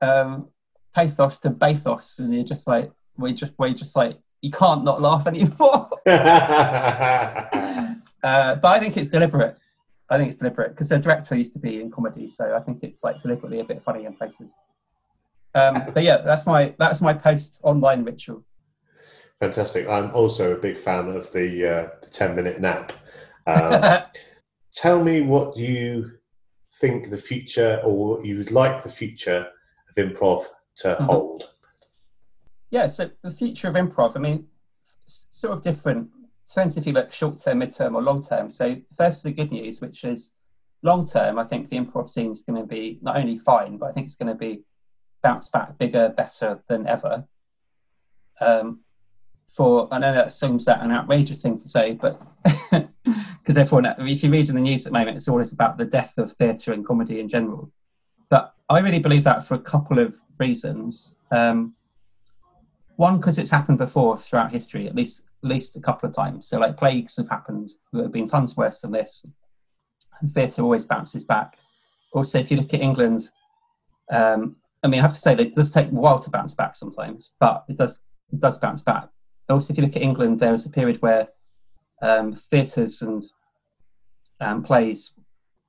[0.02, 0.48] um,
[0.94, 5.00] pathos to bathos, and you're just like we just we just like you can't not
[5.00, 5.88] laugh anymore.
[6.06, 9.56] uh, but I think it's deliberate.
[10.10, 12.82] I think it's deliberate because the director used to be in comedy, so I think
[12.82, 14.50] it's like deliberately a bit funny in places.
[15.54, 18.44] Um, but yeah, that's my that's my post online ritual.
[19.40, 19.88] Fantastic.
[19.88, 22.92] I'm also a big fan of the, uh, the ten minute nap.
[23.46, 24.02] Um,
[24.70, 26.12] tell me what you
[26.80, 29.46] think the future or you would like the future
[29.88, 30.46] of improv
[30.76, 31.04] to mm-hmm.
[31.04, 31.50] hold?
[32.70, 34.46] Yeah, so the future of improv, I mean,
[35.06, 36.08] sort of different.
[36.50, 38.50] Depends if you look short term, mid term, or long term.
[38.50, 40.32] So, first, the good news, which is
[40.82, 43.86] long term, I think the improv scene is going to be not only fine, but
[43.86, 44.64] I think it's going to be
[45.22, 47.24] bounce back bigger, better than ever.
[48.40, 48.80] Um,
[49.54, 52.20] for I know that seems that an outrageous thing to say, but
[52.72, 55.84] because everyone, if you read in the news at the moment, it's always about the
[55.84, 57.70] death of theatre and comedy in general.
[58.28, 61.14] But I really believe that for a couple of reasons.
[61.30, 61.74] Um,
[62.96, 66.48] one, because it's happened before throughout history, at least least a couple of times.
[66.48, 69.24] So like plagues have happened that have been tons worse than this.
[70.20, 71.56] And theatre always bounces back.
[72.12, 73.30] Also, if you look at England,
[74.10, 76.74] um, I mean, I have to say it does take a while to bounce back
[76.74, 78.00] sometimes, but it does
[78.32, 79.08] it does bounce back.
[79.48, 81.28] Also, if you look at England, there was a period where
[82.02, 83.24] um, theatres and
[84.40, 85.12] um, plays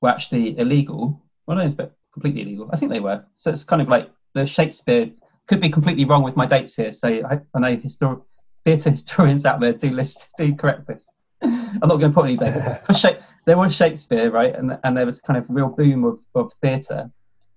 [0.01, 1.21] were actually illegal.
[1.45, 2.69] Well, I don't know if completely illegal.
[2.71, 3.23] I think they were.
[3.35, 5.11] So it's kind of like the Shakespeare
[5.47, 6.91] could be completely wrong with my dates here.
[6.91, 8.23] So I, I know histor-
[8.63, 11.09] theatre historians out there do list do correct this.
[11.43, 13.05] I'm not going to put any dates.
[13.45, 17.09] there was Shakespeare, right, and and there was kind of real boom of, of theatre.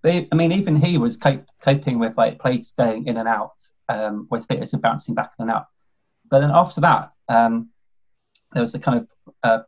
[0.07, 4.27] I mean, even he was cope, coping with like plagues going in and out, um,
[4.29, 5.67] where theatres were bouncing back in and out.
[6.31, 7.71] But then after that, um,
[8.53, 9.09] there was a kind of
[9.43, 9.63] uh,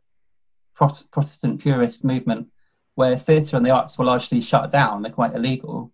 [0.75, 2.47] Protestant purist movement
[2.95, 5.91] where theatre and the arts were largely shut down, they're quite illegal.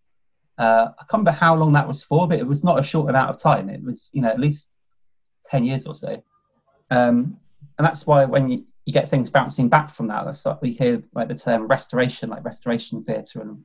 [0.58, 3.10] Uh, I can't remember how long that was for, but it was not a short
[3.10, 3.70] amount of time.
[3.70, 4.83] It was, you know, at least
[5.54, 6.22] 10 years or so.
[6.90, 7.38] Um,
[7.78, 10.26] and that's why when you, you get things bouncing back from that.
[10.26, 13.64] That's like we hear like the term restoration, like restoration theatre and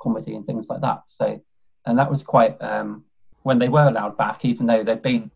[0.00, 1.02] comedy and things like that.
[1.06, 1.40] So,
[1.86, 3.04] and that was quite um,
[3.44, 5.30] when they were allowed back, even though there'd been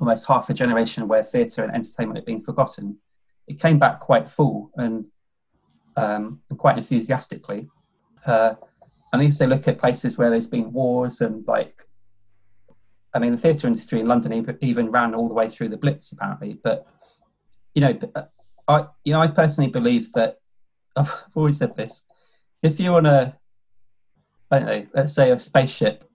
[0.00, 2.98] almost half a generation where theatre and entertainment had been forgotten.
[3.46, 5.06] It came back quite full and,
[5.96, 7.68] um, and quite enthusiastically.
[8.26, 8.54] Uh,
[9.12, 11.86] and if they look at places where there's been wars and like,
[13.16, 16.12] I mean, the theatre industry in London even ran all the way through the Blitz
[16.12, 16.58] apparently.
[16.62, 16.86] But
[17.74, 18.24] you know, uh,
[18.68, 20.38] I you know I personally believe that
[20.96, 22.04] I've always said this.
[22.62, 23.34] If you want to,
[24.50, 26.08] I don't know, let's say a spaceship,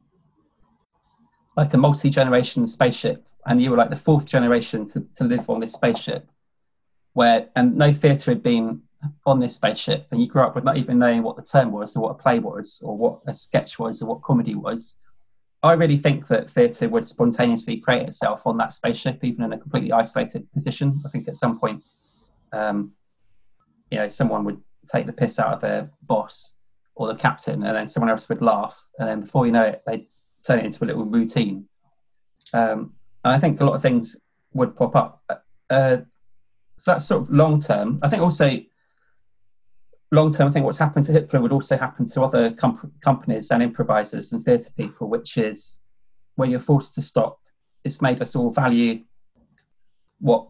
[1.58, 5.60] like a multi-generation spaceship, and you were like the fourth generation to, to live on
[5.60, 6.30] this spaceship,
[7.14, 8.84] where and no theatre had been
[9.26, 11.96] on this spaceship, and you grew up with not even knowing what the term was,
[11.96, 14.98] or what a play was, or what a sketch was, or what comedy was.
[15.64, 19.60] I really think that theatre would spontaneously create itself on that spaceship, even in a
[19.60, 21.02] completely isolated position.
[21.06, 21.84] I think at some point,
[22.52, 22.94] um,
[23.92, 24.60] you know, someone would
[24.92, 26.54] take the piss out of their boss
[26.96, 29.82] or the captain, and then someone else would laugh, and then before you know it,
[29.86, 30.04] they
[30.46, 31.68] turn it into a little routine.
[32.54, 32.94] Um,
[33.24, 34.16] I think a lot of things
[34.54, 35.24] would pop up.
[35.70, 35.98] Uh,
[36.78, 38.00] so that's sort of long term.
[38.02, 38.60] I think also
[40.12, 43.50] long term, I think what's happened to Hoopla would also happen to other com- companies
[43.52, 45.80] and improvisers and theatre people, which is
[46.36, 47.40] where you're forced to stop.
[47.84, 49.04] It's made us all value
[50.20, 50.48] what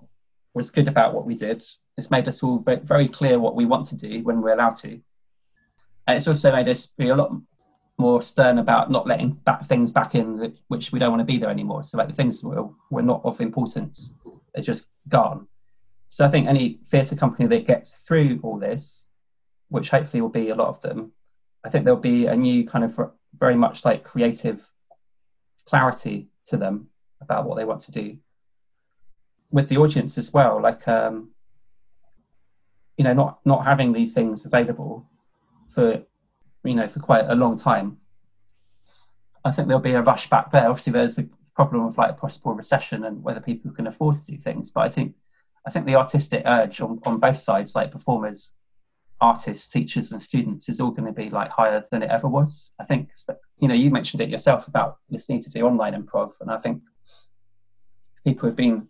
[0.53, 1.63] was good about what we did.
[1.97, 4.99] It's made us all very clear what we want to do when we're allowed to.
[6.07, 7.31] And it's also made us be a lot
[7.97, 11.31] more stern about not letting back things back in that, which we don't want to
[11.31, 11.83] be there anymore.
[11.83, 14.15] So like the things were, were not of importance,
[14.53, 15.47] they're just gone.
[16.07, 19.07] So I think any theatre company that gets through all this,
[19.71, 21.13] which hopefully will be a lot of them,
[21.63, 22.99] I think there'll be a new kind of
[23.39, 24.61] very much like creative
[25.65, 26.87] clarity to them
[27.21, 28.17] about what they want to do
[29.49, 30.61] with the audience as well.
[30.61, 31.31] Like, um,
[32.97, 35.07] you know, not not having these things available
[35.73, 36.03] for
[36.63, 37.97] you know, for quite a long time.
[39.43, 40.69] I think there'll be a rush back there.
[40.69, 44.31] Obviously, there's the problem of like a possible recession and whether people can afford to
[44.31, 44.69] do things.
[44.69, 45.15] But I think,
[45.65, 48.53] I think the artistic urge on, on both sides, like performers,
[49.21, 52.73] artists, teachers, and students, is all going to be like higher than it ever was.
[52.79, 53.09] I think,
[53.59, 56.81] you know, you mentioned it yourself about listening to do online improv, and I think
[58.25, 58.87] people have been,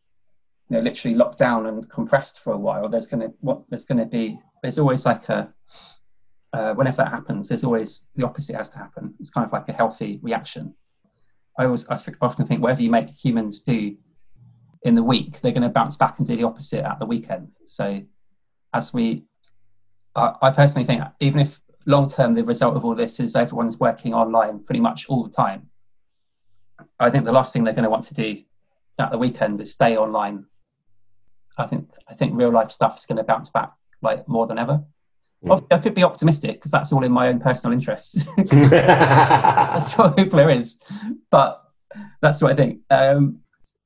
[0.69, 2.89] you know, literally locked down and compressed for a while.
[2.89, 4.39] There's going to what there's going to be.
[4.63, 5.53] There's always like a
[6.53, 9.13] uh, whenever that happens, there's always the opposite has to happen.
[9.19, 10.73] It's kind of like a healthy reaction.
[11.57, 13.95] I always, I often think whatever you make humans do
[14.83, 17.53] in the week, they're going to bounce back and do the opposite at the weekend.
[17.65, 18.01] So,
[18.73, 19.23] as we,
[20.15, 23.79] I, I personally think, even if long term the result of all this is everyone's
[23.79, 25.69] working online pretty much all the time,
[26.99, 28.43] I think the last thing they're going to want to do
[28.99, 30.45] at the weekend is stay online.
[31.57, 33.71] I think I think real life stuff is going to bounce back
[34.01, 34.83] like more than ever.
[35.43, 38.27] Well, I could be optimistic because that's all in my own personal interest.
[38.37, 40.79] that's what Hoopla is,
[41.31, 41.61] but
[42.21, 42.81] that's what I think.
[42.91, 43.39] Um,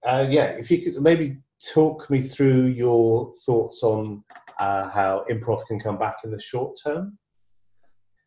[0.03, 1.37] uh, yeah, if you could maybe
[1.73, 4.21] talk me through your thoughts on
[4.59, 7.17] uh, how improv can come back in the short term.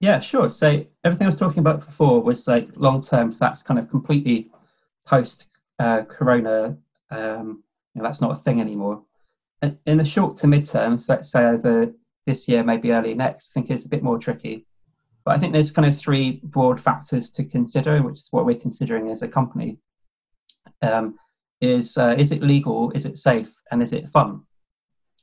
[0.00, 0.48] Yeah, sure.
[0.50, 3.32] So everything I was talking about before was like long term.
[3.32, 4.50] So that's kind of completely
[5.06, 5.46] post
[5.78, 6.76] uh, Corona.
[7.10, 7.64] Um,
[7.94, 9.02] you know, that's not a thing anymore.
[9.60, 11.92] And in the short to mid term, so let's say over
[12.26, 14.66] this year, maybe early next, I think is a bit more tricky.
[15.24, 18.58] But I think there's kind of three broad factors to consider, which is what we're
[18.58, 19.78] considering as a company.
[20.80, 21.18] Um,
[21.60, 22.92] is uh, is it legal?
[22.92, 23.52] Is it safe?
[23.72, 24.42] And is it fun?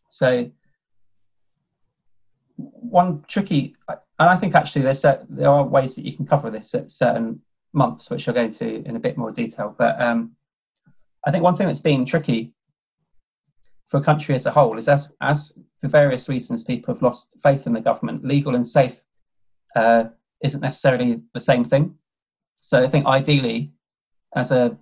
[0.09, 0.51] So
[2.95, 6.73] one tricky, and I think actually there's there are ways that you can cover this
[6.73, 7.41] at certain
[7.73, 9.75] months, which I'll go into in a bit more detail.
[9.77, 10.31] But um,
[11.27, 12.53] I think one thing that's been tricky
[13.89, 17.35] for a country as a whole is as, as for various reasons people have lost
[17.43, 19.03] faith in the government, legal and safe
[19.75, 20.05] uh,
[20.41, 21.95] isn't necessarily the same thing.
[22.61, 23.73] So I think ideally,
[24.37, 24.77] as a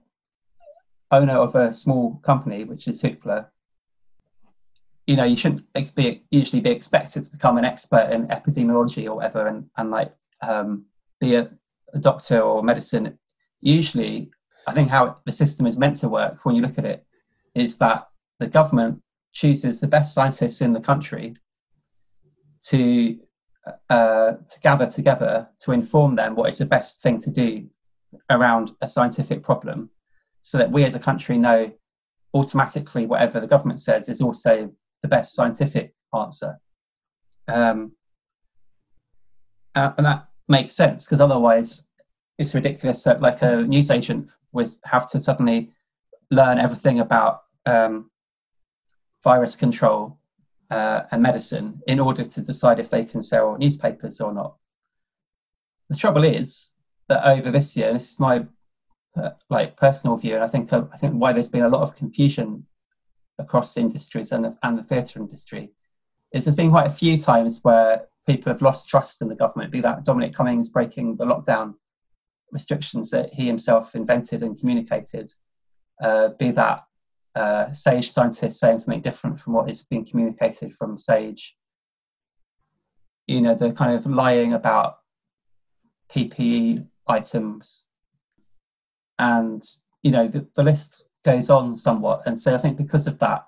[1.10, 3.47] owner of a small company, which is Hoopla,
[5.08, 9.16] you know, you shouldn't be usually be expected to become an expert in epidemiology or
[9.16, 10.86] whatever, and and like um,
[11.20, 11.50] be a,
[11.94, 13.18] a doctor or medicine.
[13.62, 14.32] Usually,
[14.68, 17.06] I think how the system is meant to work when you look at it
[17.56, 18.08] is that
[18.39, 19.02] the government
[19.34, 21.36] chooses the best scientists in the country
[22.68, 23.20] to
[23.89, 27.68] uh, to gather together to inform them what is the best thing to do
[28.30, 29.89] around a scientific problem,
[30.42, 31.72] so that we as a country know
[32.34, 34.72] automatically whatever the government says is also
[35.04, 36.60] the best scientific answer.
[37.48, 37.92] Um,
[39.76, 41.86] and that makes sense because otherwise
[42.39, 45.72] it's ridiculous that like a newsagent would have to suddenly
[46.32, 48.10] learn everything about um,
[49.24, 50.20] virus control
[50.70, 54.56] uh, and medicine in order to decide if they can sell newspapers or not.
[55.89, 56.72] The trouble is
[57.10, 58.46] that over this year, this is my
[59.16, 61.84] uh, like personal view, and I think uh, I think why there's been a lot
[61.84, 62.66] of confusion
[63.39, 65.72] across industries and the, and the theatre industry
[66.32, 69.72] is there's been quite a few times where people have lost trust in the government.
[69.72, 71.76] Be that Dominic Cummings breaking the lockdown
[72.52, 75.34] restrictions that he himself invented and communicated,
[76.02, 76.84] uh, be that
[77.36, 81.56] uh, Sage scientists saying something different from what is being communicated from Sage.
[83.28, 84.98] You know, the kind of lying about
[86.13, 87.86] PPE items,
[89.17, 89.63] and
[90.02, 92.23] you know, the, the list goes on somewhat.
[92.25, 93.47] And so I think because of that,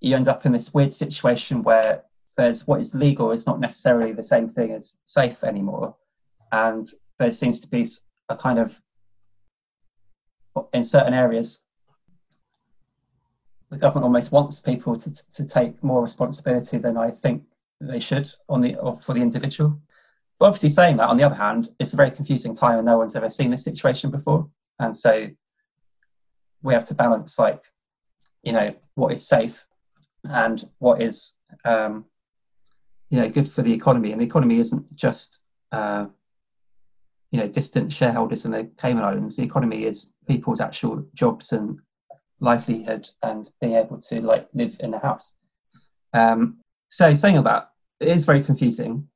[0.00, 2.02] you end up in this weird situation where
[2.36, 5.96] there's what is legal is not necessarily the same thing as safe anymore,
[6.50, 6.88] and
[7.18, 7.86] there seems to be
[8.28, 8.80] a kind of
[10.72, 11.60] in certain areas
[13.72, 17.42] the government almost wants people to, to take more responsibility than I think
[17.80, 19.80] they should on the or for the individual.
[20.38, 22.98] But obviously, saying that on the other hand, it's a very confusing time, and no
[22.98, 24.46] one's ever seen this situation before,
[24.78, 25.28] and so
[26.62, 27.62] we have to balance like
[28.42, 29.66] you know what is safe
[30.24, 32.04] and what is um,
[33.10, 35.40] you know good for the economy, and the economy isn't just
[35.72, 36.06] uh,
[37.30, 39.36] you know distant shareholders in the Cayman Islands.
[39.36, 41.78] The economy is people's actual jobs and
[42.40, 45.34] livelihood and being able to like live in a house.
[46.12, 47.70] Um, so saying about
[48.00, 49.08] it is very confusing,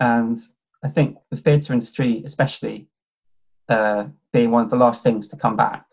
[0.00, 0.38] and
[0.82, 2.88] I think the theatre industry, especially
[3.68, 5.86] uh, being one of the last things to come back,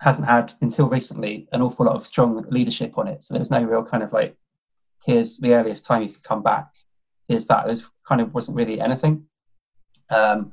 [0.00, 3.24] hasn't had until recently an awful lot of strong leadership on it.
[3.24, 4.36] So there was no real kind of like,
[5.04, 6.68] here's the earliest time you could come back.
[7.28, 7.66] Here's that.
[7.66, 9.24] There's kind of wasn't really anything.
[10.10, 10.52] Um,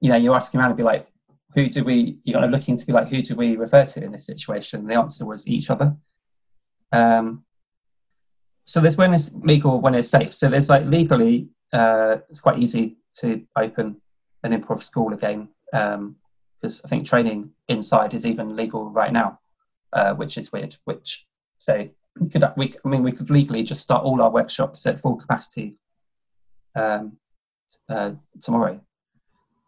[0.00, 1.10] you know, you're asking around and be like,
[1.54, 4.02] who do we you're kind of looking to be like who do we refer to
[4.02, 5.94] in this situation the answer was each other
[6.92, 7.44] um,
[8.64, 12.58] so there's when it's legal when it's safe so there's like legally uh, it's quite
[12.58, 14.00] easy to open
[14.44, 15.48] an improv school again
[16.60, 19.38] because i think training inside is even legal right now
[19.92, 21.26] uh, which is weird which
[21.58, 21.88] so
[22.20, 25.16] we could we i mean we could legally just start all our workshops at full
[25.16, 25.78] capacity
[26.76, 27.16] um,
[27.88, 28.80] uh, tomorrow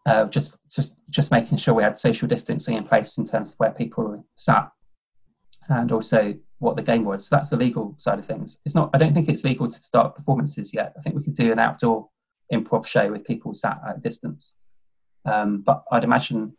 [0.05, 3.59] uh, just just just making sure we had social distancing in place in terms of
[3.59, 4.69] where people sat,
[5.69, 7.27] and also what the game was.
[7.27, 8.59] So that's the legal side of things.
[8.65, 8.89] It's not.
[8.93, 10.93] I don't think it's legal to start performances yet.
[10.97, 12.09] I think we could do an outdoor
[12.51, 14.55] improv show with people sat at a distance.
[15.25, 16.53] Um, but I'd imagine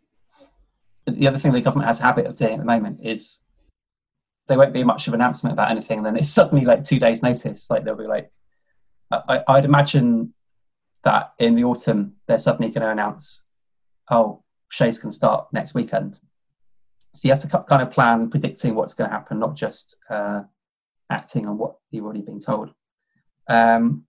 [1.05, 3.41] the other thing the government has a habit of doing at the moment is
[4.47, 6.99] there won't be much of an announcement about anything, and then it's suddenly like two
[6.99, 7.69] days' notice.
[7.69, 8.31] Like they'll be like,
[9.11, 10.33] I, I'd imagine
[11.03, 13.43] that in the autumn they're suddenly going to announce,
[14.09, 16.19] oh, shows can start next weekend.
[17.13, 20.41] So you have to kind of plan predicting what's going to happen, not just uh,
[21.09, 22.71] acting on what you've already been told.
[23.47, 24.03] Um,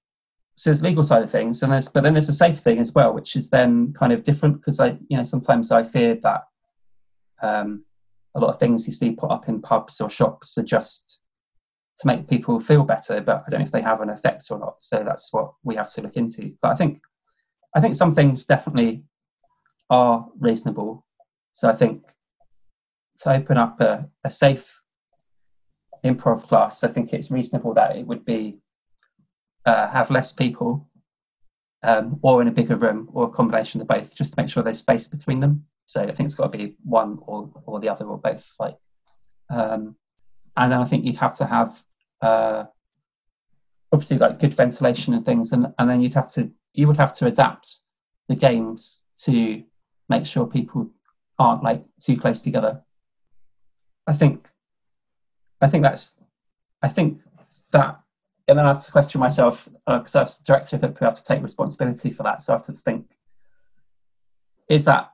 [0.57, 2.93] so there's legal side of things, and there's but then there's a safe thing as
[2.93, 6.45] well, which is then kind of different because I, you know, sometimes I fear that
[7.43, 7.85] um,
[8.35, 11.21] a lot of things you see put up in pubs or shops are just
[11.99, 14.59] to make people feel better, but I don't know if they have an effect or
[14.59, 14.77] not.
[14.81, 16.55] So that's what we have to look into.
[16.61, 17.01] But I think
[17.75, 19.05] I think some things definitely
[19.91, 21.05] are reasonable.
[21.53, 22.05] So I think
[23.21, 24.81] to open up a, a safe
[26.05, 28.59] improv class, I think it's reasonable that it would be
[29.65, 30.89] uh, have less people
[31.83, 34.63] um, or in a bigger room or a combination of both, just to make sure
[34.63, 35.67] there's space between them.
[35.87, 38.55] So I think it's got to be one or, or the other or both.
[38.59, 38.77] Like,
[39.51, 39.97] um,
[40.57, 41.85] and then I think you'd have to have
[42.21, 42.65] uh,
[43.93, 47.13] obviously like good ventilation and things, and and then you'd have to you would have
[47.15, 47.79] to adapt
[48.29, 49.63] the games to
[50.09, 50.91] make sure people
[51.39, 52.83] aren't like too close together.
[54.07, 54.49] I think,
[55.61, 56.15] I think that's,
[56.83, 57.21] I think
[57.73, 58.01] that,
[58.47, 61.17] and then I have to question myself because uh, as director of it, we have
[61.17, 62.43] to take responsibility for that.
[62.43, 63.07] So I have to think,
[64.69, 65.11] is that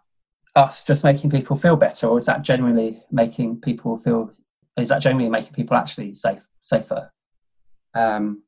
[0.54, 4.30] us just making people feel better, or is that genuinely making people feel?
[4.76, 7.10] Is that genuinely making people actually safe, safer?
[7.94, 8.42] Um,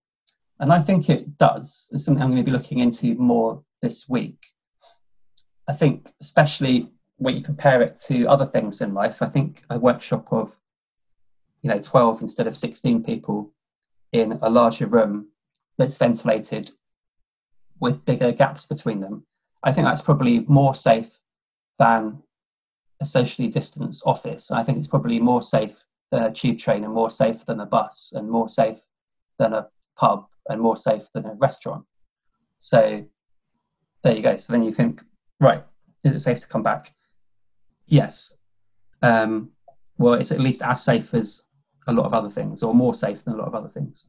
[0.61, 1.89] and I think it does.
[1.93, 4.39] It's something I'm going to be looking into more this week.
[5.69, 9.79] I think, especially when you compare it to other things in life, I think a
[9.79, 10.57] workshop of,
[11.63, 13.53] you know, 12 instead of 16 people
[14.13, 15.29] in a larger room
[15.79, 16.71] that's ventilated
[17.81, 19.27] with bigger gaps between them,
[19.63, 21.19] I think that's probably more safe
[21.79, 22.23] than
[23.01, 24.51] a socially distanced office.
[24.51, 27.67] I think it's probably more safe than a tube train and more safe than a
[27.67, 28.79] bus and more safe
[29.39, 31.85] than a pub and more safe than a restaurant.
[32.59, 33.05] So
[34.03, 34.37] there you go.
[34.37, 35.03] So then you think,
[35.41, 35.65] right,
[36.05, 36.95] is it safe to come back?
[37.87, 38.37] Yes.
[39.03, 39.51] Um,
[39.99, 41.45] well, it's at least as safe as
[41.87, 44.07] a lot of other things, or more safe than a lot of other things.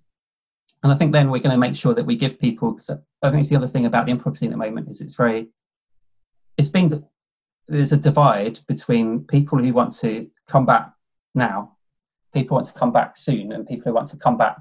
[0.83, 2.71] And I think then we're going to make sure that we give people.
[2.71, 2.89] Because
[3.21, 5.15] I think it's the other thing about the improv scene at the moment is it's
[5.15, 5.49] very,
[6.57, 7.03] it's been
[7.67, 10.91] there's a divide between people who want to come back
[11.33, 11.77] now,
[12.33, 14.57] people want to come back soon, and people who want to come back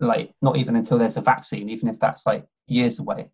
[0.00, 3.30] like not even until there's a vaccine, even if that's like years away,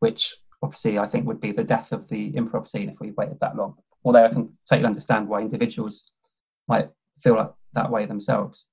[0.00, 3.40] which obviously I think would be the death of the improv scene if we waited
[3.40, 3.76] that long.
[4.04, 6.10] Although I can totally understand why individuals
[6.68, 8.66] might feel like that way themselves.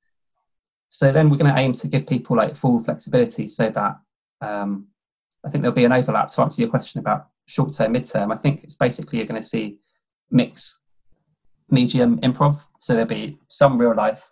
[0.90, 3.98] So then we're going to aim to give people like full flexibility so that
[4.42, 4.88] um,
[5.46, 8.32] I think there'll be an overlap to answer your question about short term, mid term.
[8.32, 9.80] I think it's basically you're going to see
[10.30, 10.78] mix
[11.70, 12.60] medium improv.
[12.80, 14.24] So there'll be some real life,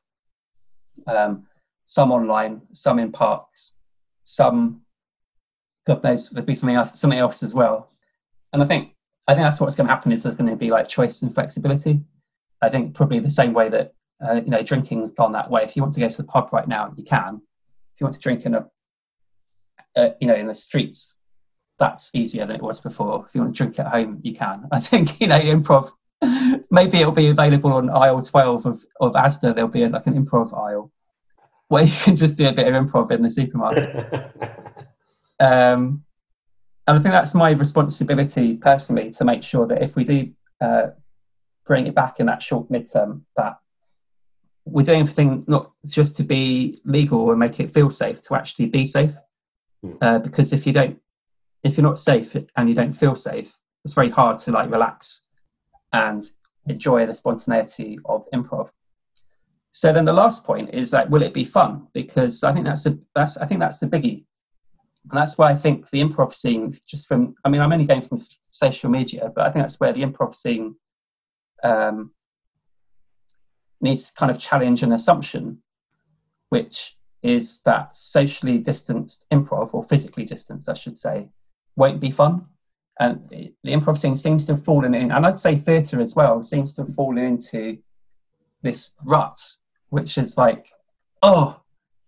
[1.07, 1.45] um,
[1.85, 3.73] some online, some in parks,
[4.23, 4.81] some
[5.85, 7.89] God knows there'll be something else, something else as well.
[8.53, 8.93] And I think
[9.27, 11.33] I think that's what's going to happen is there's going to be like choice and
[11.33, 12.01] flexibility.
[12.61, 13.93] I think probably the same way that
[14.25, 15.63] uh, you know drinking's gone that way.
[15.63, 17.41] If you want to go to the pub right now, you can.
[17.93, 18.67] If you want to drink in a
[19.95, 21.15] uh, you know in the streets,
[21.79, 23.25] that's easier than it was before.
[23.27, 24.67] If you want to drink at home, you can.
[24.71, 25.91] I think you know improv.
[26.71, 29.55] Maybe it'll be available on aisle twelve of of Asda.
[29.55, 30.91] There'll be like an improv aisle
[31.67, 33.93] where you can just do a bit of improv in the supermarket.
[35.39, 36.03] um,
[36.87, 40.87] and I think that's my responsibility personally to make sure that if we do uh,
[41.65, 43.57] bring it back in that short midterm, that
[44.63, 48.67] we're doing everything not just to be legal and make it feel safe, to actually
[48.67, 49.11] be safe.
[49.83, 49.93] Hmm.
[50.01, 50.97] Uh, because if you don't,
[51.63, 55.23] if you're not safe and you don't feel safe, it's very hard to like relax
[55.93, 56.23] and
[56.67, 58.69] enjoy the spontaneity of improv.
[59.71, 61.87] So then the last point is like, will it be fun?
[61.93, 64.25] Because I think that's a that's I think that's the biggie
[65.09, 68.01] and that's why I think the improv scene, just from, I mean, I'm only going
[68.01, 70.75] from social media, but I think that's where the improv scene
[71.63, 72.11] um,
[73.79, 75.59] needs to kind of challenge an assumption,
[76.49, 81.29] which is that socially distanced improv, or physically distanced, I should say,
[81.77, 82.45] won't be fun.
[82.99, 86.43] And the, improv scene seems to have fallen in, and I'd say theatre as well,
[86.43, 87.77] seems to have fallen into
[88.63, 89.39] this rut,
[89.89, 90.67] which is like,
[91.21, 91.61] oh,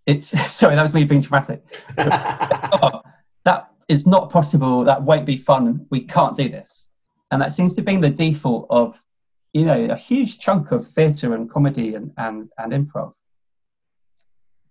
[0.07, 1.63] it's sorry, that was me being dramatic.
[1.97, 3.01] oh,
[3.45, 4.83] that is not possible.
[4.83, 5.85] That won't be fun.
[5.91, 6.89] We can't do this.
[7.31, 9.01] And that seems to be the default of,
[9.53, 13.13] you know, a huge chunk of theatre and comedy and, and, and improv.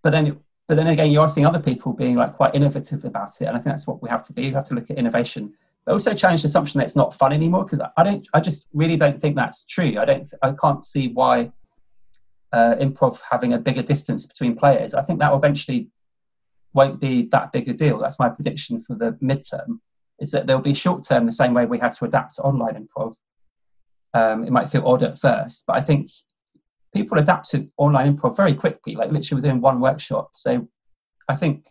[0.02, 3.46] But then, but then again, you're seeing other people being like quite innovative about it,
[3.46, 4.42] and I think that's what we have to be.
[4.42, 5.54] We have to look at innovation,
[5.84, 7.64] but also challenge the assumption that it's not fun anymore.
[7.64, 9.96] Because I don't, I just really don't think that's true.
[9.98, 11.50] I don't, I can't see why
[12.52, 15.88] uh, improv having a bigger distance between players, I think that eventually
[16.72, 17.98] won't be that big a deal.
[17.98, 19.80] That's my prediction for the midterm.
[20.20, 22.86] Is that there'll be short term the same way we had to adapt to online
[22.86, 23.14] improv.
[24.14, 26.10] Um, it might feel odd at first, but I think
[26.98, 30.30] people adapt to online improv very quickly, like literally within one workshop.
[30.34, 30.68] So
[31.28, 31.66] I think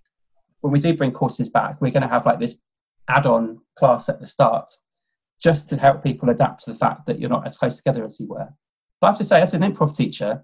[0.61, 2.57] when we do bring courses back, we're going to have like this
[3.09, 4.71] add-on class at the start,
[5.41, 8.19] just to help people adapt to the fact that you're not as close together as
[8.19, 8.47] you were.
[9.01, 10.43] But I have to say, as an improv teacher,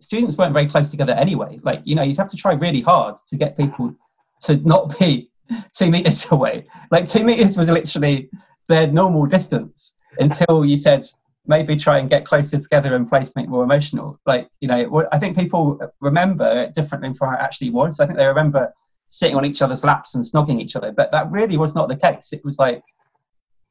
[0.00, 1.58] students weren't very close together anyway.
[1.62, 3.94] Like, you know, you'd have to try really hard to get people
[4.42, 5.30] to not be
[5.72, 6.66] two meters away.
[6.90, 8.28] Like, two meters was literally
[8.68, 11.04] their normal distance until you said,
[11.46, 14.18] maybe try and get closer together and play something more emotional.
[14.26, 17.98] Like, you know, I think people remember it differently from how it actually was.
[17.98, 18.72] I think they remember
[19.08, 21.96] sitting on each other's laps and snogging each other, but that really was not the
[21.96, 22.32] case.
[22.32, 22.82] It was like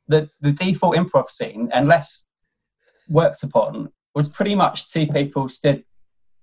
[0.07, 2.28] the, the default improv scene, unless
[3.07, 5.84] worked upon, was pretty much two people stood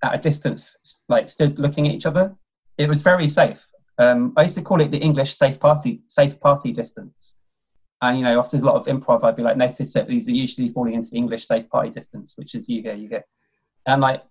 [0.03, 2.35] at a distance, like stood looking at each other.
[2.79, 3.65] It was very safe.
[3.99, 7.39] Um, I used to call it the English safe party, safe party distance.
[8.03, 10.33] And you know, after a lot of improv, I'd be like, notice that these are
[10.33, 13.21] usually falling into the English safe party distance, which is you go, you go.
[13.87, 14.23] And like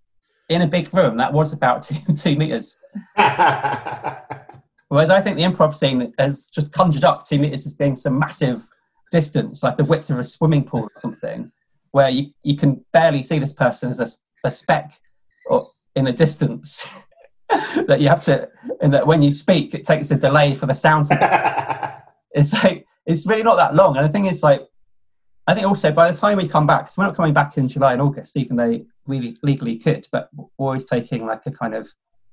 [0.49, 2.77] in a big room, that was about two, two meters.
[4.87, 8.19] Whereas I think the improv scene has just conjured up two meters as being some
[8.19, 8.67] massive
[9.11, 11.51] distance, like the width of a swimming pool or something,
[11.91, 14.07] where you, you can barely see this person as a,
[14.47, 14.93] a speck
[15.47, 17.01] or in the distance
[17.87, 18.47] that you have to,
[18.81, 22.03] and that when you speak, it takes a delay for the sound to.
[22.31, 24.67] it's like it's really not that long, and the thing is, like,
[25.47, 27.67] I think also by the time we come back, because we're not coming back in
[27.67, 31.75] July and August, even though we legally could, but we're always taking like a kind
[31.75, 31.87] of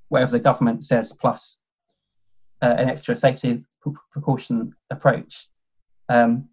[0.08, 1.60] whatever the government says plus
[2.62, 3.64] uh, an extra safety
[4.12, 5.48] precaution approach.
[6.08, 6.48] Um,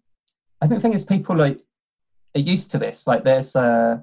[0.60, 1.60] I think the thing is, people like
[2.36, 3.06] are used to this.
[3.06, 3.98] Like, there's uh,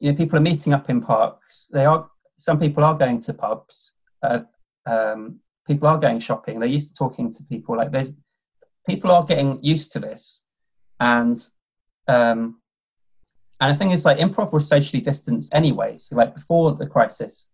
[0.00, 1.68] you know, people are meeting up in parks.
[1.72, 3.92] They are some people are going to pubs.
[4.20, 4.40] Uh,
[4.86, 6.58] um, people are going shopping.
[6.58, 7.76] They're used to talking to people.
[7.76, 8.12] Like there's
[8.86, 10.44] people are getting used to this,
[11.00, 11.46] and
[12.08, 12.60] um,
[13.60, 15.96] and the thing is, like improv was socially distanced anyway.
[15.96, 17.48] So like before the crisis,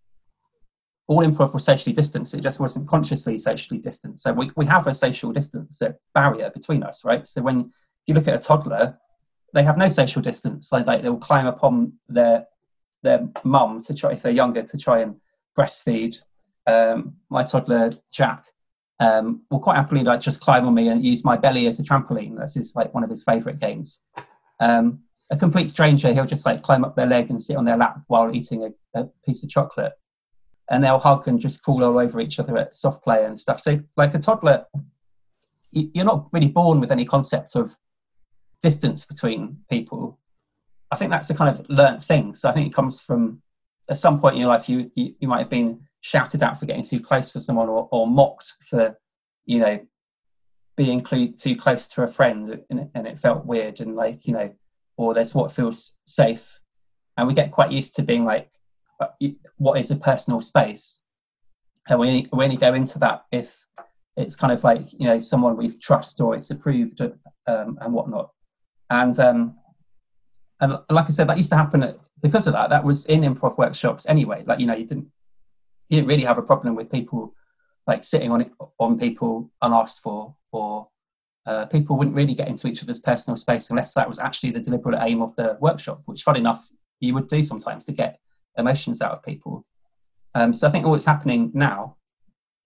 [1.07, 2.35] all improv was socially distanced.
[2.35, 4.23] It just wasn't consciously socially distanced.
[4.23, 7.27] So we, we have a social distance a barrier between us, right?
[7.27, 7.73] So when
[8.07, 8.99] you look at a toddler,
[9.55, 10.71] they have no social distance.
[10.73, 12.47] Like, like they'll climb upon their
[13.03, 15.17] their mum to try if they're younger to try and
[15.59, 16.21] breastfeed.
[16.67, 18.45] Um, my toddler Jack
[19.01, 21.83] um, will quite happily like just climb on me and use my belly as a
[21.83, 22.39] trampoline.
[22.39, 24.01] This is like one of his favourite games.
[24.61, 27.77] Um, a complete stranger, he'll just like climb up their leg and sit on their
[27.77, 29.93] lap while eating a, a piece of chocolate
[30.71, 33.61] and they'll hug and just fall all over each other at soft play and stuff.
[33.61, 34.67] So, like a toddler,
[35.73, 37.77] you're not really born with any concept of
[38.63, 40.19] distance between people.
[40.91, 42.35] I think that's a kind of learnt thing.
[42.35, 43.43] So I think it comes from
[43.89, 46.67] at some point in your life, you you, you might have been shouted at for
[46.67, 48.99] getting too close to someone, or, or mocked for,
[49.47, 49.81] you know,
[50.77, 54.33] being cl- too close to a friend, and, and it felt weird, and like you
[54.33, 54.53] know,
[54.97, 56.61] or there's what feels safe,
[57.17, 58.51] and we get quite used to being like
[59.57, 61.03] what is a personal space?
[61.89, 63.65] And we you, when you go into that if
[64.17, 68.31] it's kind of like you know someone we've trust or it's approved um, and whatnot.
[68.91, 69.57] And um,
[70.61, 73.23] and like i said that used to happen at, because of that that was in
[73.23, 74.43] improv workshops anyway.
[74.47, 75.09] Like you know you didn't
[75.89, 77.35] you didn't really have a problem with people
[77.87, 80.89] like sitting on it on people unasked for or
[81.47, 84.61] uh, people wouldn't really get into each other's personal space unless that was actually the
[84.61, 86.69] deliberate aim of the workshop which fun enough
[87.01, 88.19] you would do sometimes to get
[88.57, 89.65] emotions out of people.
[90.35, 91.97] Um, so I think what's happening now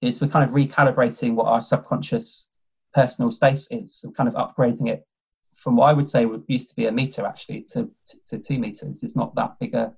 [0.01, 2.49] is we're kind of recalibrating what our subconscious
[2.95, 5.07] personal space is, and kind of upgrading it
[5.55, 8.39] from what I would say would used to be a meter actually to, to, to
[8.39, 9.03] two meters.
[9.03, 9.95] Is not that big a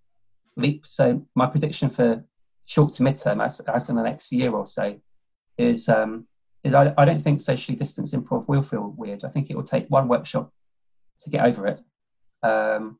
[0.56, 0.86] leap.
[0.86, 2.22] So my prediction for
[2.66, 4.98] short to midterm, as, as in the next year or so,
[5.58, 6.26] is um,
[6.62, 9.24] is I, I don't think socially distanced improv will feel weird.
[9.24, 10.52] I think it will take one workshop
[11.20, 11.80] to get over it,
[12.42, 12.98] um,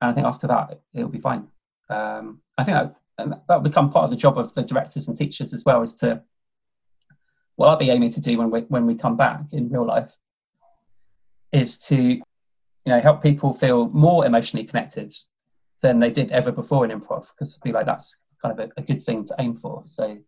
[0.00, 1.48] and I think after that it'll be fine
[1.92, 5.16] um, I think that that will become part of the job of the directors and
[5.16, 6.22] teachers as well, is to
[7.56, 10.16] what I'll be aiming to do when we when we come back in real life
[11.52, 12.22] is to you
[12.86, 15.14] know help people feel more emotionally connected
[15.82, 18.80] than they did ever before in improv because I feel like that's kind of a,
[18.80, 19.84] a good thing to aim for.
[19.86, 20.18] So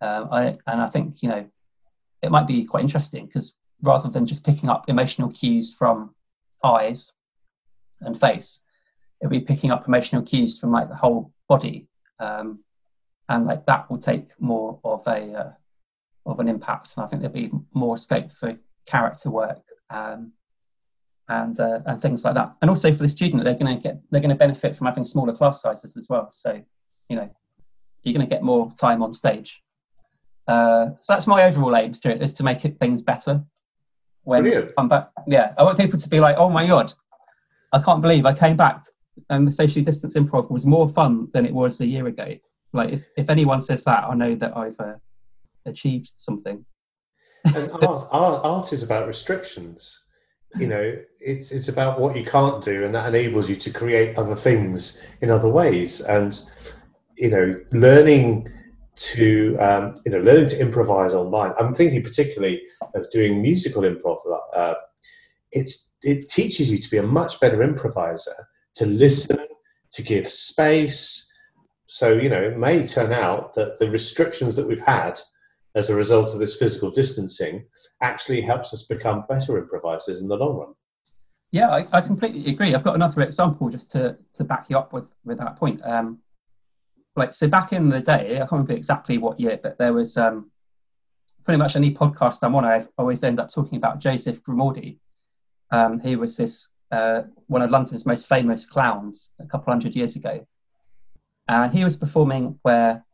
[0.00, 1.46] um, I and I think you know
[2.22, 6.14] it might be quite interesting because rather than just picking up emotional cues from
[6.62, 7.12] eyes
[8.00, 8.62] and face,
[9.20, 11.88] it'll be picking up emotional cues from like the whole body.
[12.18, 12.60] Um,
[13.28, 15.52] and like that will take more of a uh,
[16.26, 16.94] of an impact.
[16.96, 20.32] And i think there'll be more scope for character work um,
[21.28, 22.54] and uh, and things like that.
[22.62, 25.04] And also for the student they're going to get they're going to benefit from having
[25.04, 26.28] smaller class sizes as well.
[26.32, 26.62] So
[27.08, 27.30] you know
[28.06, 29.60] you're going to get more time on stage
[30.48, 33.42] uh, so that's my overall aim to it is to make it, things better
[34.22, 34.72] when Brilliant.
[34.78, 36.92] I'm back yeah i want people to be like oh my god
[37.72, 38.84] i can't believe i came back
[39.30, 42.34] and the socially distance improv was more fun than it was a year ago.
[42.72, 44.94] Like if, if anyone says that, I know that I've uh,
[45.64, 46.64] achieved something.
[47.44, 50.02] and art, art, art is about restrictions.
[50.56, 54.16] You know, it's it's about what you can't do, and that enables you to create
[54.16, 56.00] other things in other ways.
[56.00, 56.40] And
[57.16, 58.48] you know, learning
[58.96, 61.52] to um, you know learning to improvise online.
[61.58, 62.62] I'm thinking particularly
[62.94, 64.18] of doing musical improv.
[64.54, 64.74] Uh,
[65.52, 68.34] it's it teaches you to be a much better improviser
[68.76, 69.38] to listen,
[69.92, 71.28] to give space.
[71.86, 75.20] So, you know, it may turn out that the restrictions that we've had
[75.74, 77.64] as a result of this physical distancing
[78.02, 80.74] actually helps us become better improvisers in the long run.
[81.50, 82.74] Yeah, I, I completely agree.
[82.74, 85.80] I've got another example just to, to back you up with, with that point.
[85.84, 86.18] Um,
[87.16, 90.16] like, so back in the day, I can't remember exactly what year, but there was
[90.16, 90.50] um,
[91.44, 95.00] pretty much any podcast I'm on, I always end up talking about Joseph Grimaldi.
[95.70, 100.16] Um, he was this uh, one of London's most famous clowns a couple hundred years
[100.16, 100.46] ago.
[101.48, 103.04] And he was performing where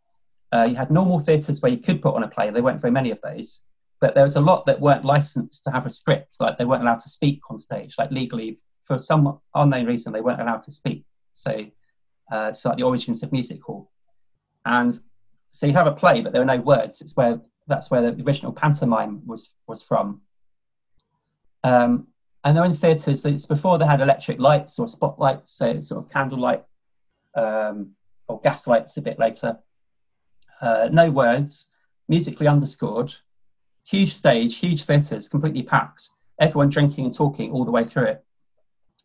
[0.53, 2.51] uh, you had normal theatres where you could put on a play.
[2.51, 3.63] There weren't very many of those,
[4.01, 6.37] but there was a lot that weren't licensed to have a script.
[6.41, 10.21] Like they weren't allowed to speak on stage, like legally for some unknown reason they
[10.21, 11.05] weren't allowed to speak.
[11.35, 11.67] So,
[12.31, 13.92] uh, so like the origins of music hall,
[14.65, 14.99] and
[15.51, 17.01] so you have a play, but there are no words.
[17.01, 20.23] It's where that's where the original pantomime was was from.
[21.65, 22.09] Um,
[22.45, 23.25] and they're in theatres.
[23.25, 26.65] It's before they had electric lights or spotlights, so sort of candlelight
[27.37, 27.93] um,
[28.29, 29.59] or gas lights a bit later.
[30.61, 31.69] Uh, no words,
[32.09, 33.15] musically underscored,
[33.85, 36.09] huge stage, huge theatres, completely packed.
[36.41, 38.25] Everyone drinking and talking all the way through it.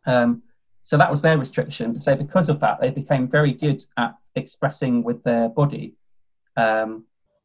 [0.06, 0.44] Um,
[0.88, 2.00] so that was their restriction.
[2.00, 5.96] So because of that, they became very good at expressing with their body.
[6.56, 7.04] Um,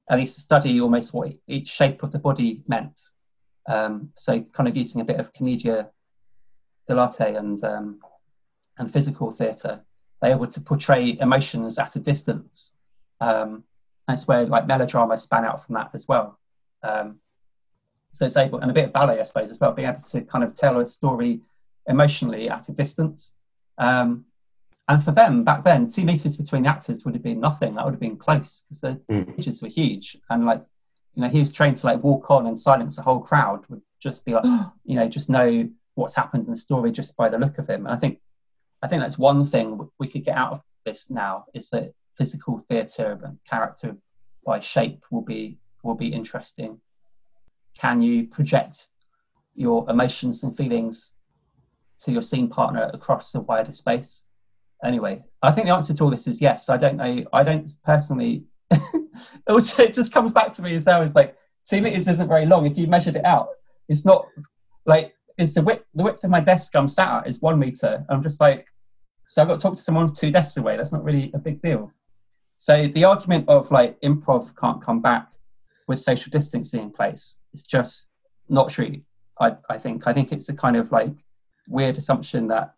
[0.09, 3.01] they used to study almost what each shape of the body meant.
[3.69, 5.91] Um, so kind of using a bit of commedia
[6.89, 7.99] dell'arte and um,
[8.79, 9.81] and physical theatre,
[10.21, 12.75] they're able to portray emotions at a distance.
[13.21, 13.65] Um,
[14.07, 16.39] That's where like melodrama span out from that as well.
[16.85, 17.19] Um,
[18.13, 20.21] so it's able, and a bit of ballet, I suppose, as well, being able to
[20.21, 21.41] kind of tell a story
[21.87, 23.35] emotionally at a distance.
[23.79, 24.27] Um,
[24.89, 27.75] and for them back then, two meters between the actors would have been nothing.
[27.75, 29.33] That would have been close because the mm.
[29.33, 30.17] stages were huge.
[30.29, 30.63] And like,
[31.15, 33.65] you know, he was trained to like walk on and silence the whole crowd.
[33.69, 34.45] Would just be like,
[34.85, 37.87] you know, just know what's happened in the story just by the look of him.
[37.87, 38.21] And I think,
[38.83, 42.65] I think that's one thing we could get out of this now is that physical
[42.69, 43.97] theatre and character
[44.45, 46.81] by shape will be will be interesting.
[47.79, 48.89] Can you project
[49.55, 51.12] your emotions and feelings
[52.05, 54.25] to your scene partner across a wider space?
[54.85, 56.69] Anyway, I think the answer to all this is yes.
[56.69, 57.25] I don't know.
[57.33, 58.45] I don't personally.
[58.71, 61.37] it just comes back to me as though it's like
[61.69, 63.49] two meters isn't very long if you measured it out.
[63.89, 64.27] It's not
[64.87, 65.85] like it's the width.
[65.95, 68.05] The width of my desk I'm sat at is one meter.
[68.09, 68.67] I'm just like,
[69.29, 70.77] so I've got to talk to someone two desks away.
[70.77, 71.93] That's not really a big deal.
[72.59, 75.33] So the argument of like improv can't come back
[75.89, 78.09] with social distancing in place is just
[78.49, 79.01] not true.
[79.41, 81.15] I, I think I think it's a kind of like
[81.69, 82.75] weird assumption that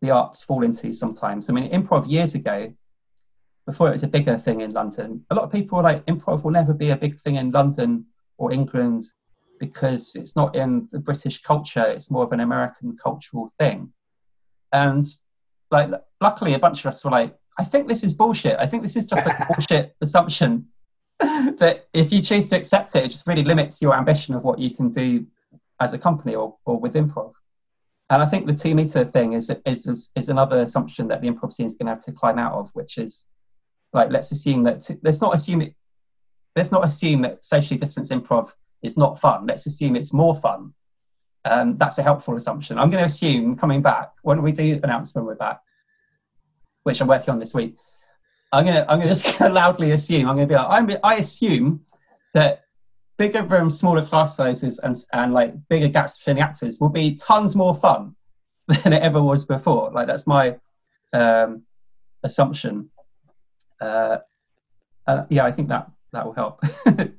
[0.00, 1.48] the arts fall into sometimes.
[1.48, 2.72] I mean, improv years ago,
[3.66, 6.44] before it was a bigger thing in London, a lot of people were like, improv
[6.44, 8.06] will never be a big thing in London
[8.38, 9.04] or England
[9.58, 13.92] because it's not in the British culture, it's more of an American cultural thing.
[14.72, 15.04] And
[15.70, 15.90] like,
[16.20, 18.56] luckily, a bunch of us were like, I think this is bullshit.
[18.58, 20.66] I think this is just a bullshit assumption
[21.20, 24.58] that if you choose to accept it, it just really limits your ambition of what
[24.58, 25.26] you can do
[25.80, 27.32] as a company or, or with improv.
[28.10, 31.52] And I think the two meter thing is, is, is another assumption that the improv
[31.52, 33.26] scene is going to have to climb out of, which is
[33.92, 35.74] like, let's assume that, t- let's not assume it,
[36.56, 38.50] let's not assume that socially distanced improv
[38.82, 39.46] is not fun.
[39.46, 40.72] Let's assume it's more fun.
[41.44, 42.78] Um, that's a helpful assumption.
[42.78, 45.60] I'm going to assume coming back, when we do announce when we're back,
[46.84, 47.76] which I'm working on this week,
[48.52, 51.84] I'm gonna I'm gonna just loudly assume I'm gonna be like I'm, I assume
[52.34, 52.64] that
[53.18, 57.14] bigger rooms, smaller class sizes, and and like bigger gaps between the actors will be
[57.16, 58.14] tons more fun
[58.68, 59.90] than it ever was before.
[59.92, 60.56] Like that's my
[61.12, 61.64] um,
[62.22, 62.88] assumption.
[63.80, 64.18] Uh,
[65.06, 66.62] uh, yeah, I think that that will help.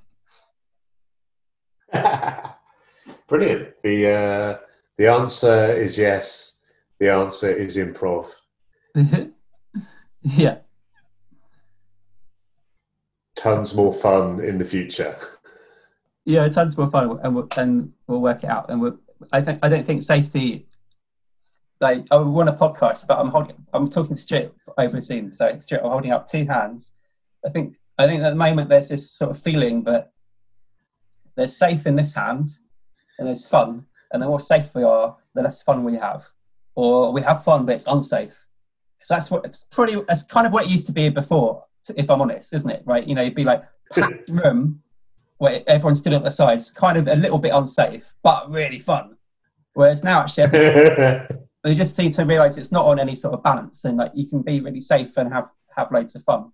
[3.27, 3.81] Brilliant.
[3.83, 4.57] The uh,
[4.97, 6.53] the answer is yes.
[6.99, 8.27] The answer is improv.
[10.21, 10.57] yeah
[13.39, 15.15] tons more fun in the future.
[16.29, 18.69] Yeah, tons more fun, and we'll, and we'll work it out.
[18.69, 18.99] And we'll,
[19.31, 20.67] I think I don't think safety.
[21.81, 23.55] Like I want a podcast, but I'm holding.
[23.73, 25.33] I'm talking to Stuart over Zoom.
[25.33, 26.91] So Stuart, I'm holding up two hands.
[27.43, 30.11] I think I think at the moment there's this sort of feeling that
[31.35, 32.49] there's safe in this hand,
[33.17, 33.87] and there's fun.
[34.13, 36.27] And the more safe we are, the less fun we have,
[36.75, 38.37] or we have fun but it's unsafe.
[39.01, 39.99] So that's what it's pretty.
[40.07, 41.63] That's kind of what it used to be before
[41.95, 42.83] if I'm honest, isn't it?
[42.85, 43.07] Right?
[43.07, 44.83] You know, you'd be like packed room
[45.39, 49.15] where everyone stood at the sides, kind of a little bit unsafe, but really fun.
[49.73, 50.47] Whereas now, actually,
[51.63, 54.27] they just seem to realise it's not on any sort of balance, and like you
[54.27, 56.51] can be really safe and have have loads of fun.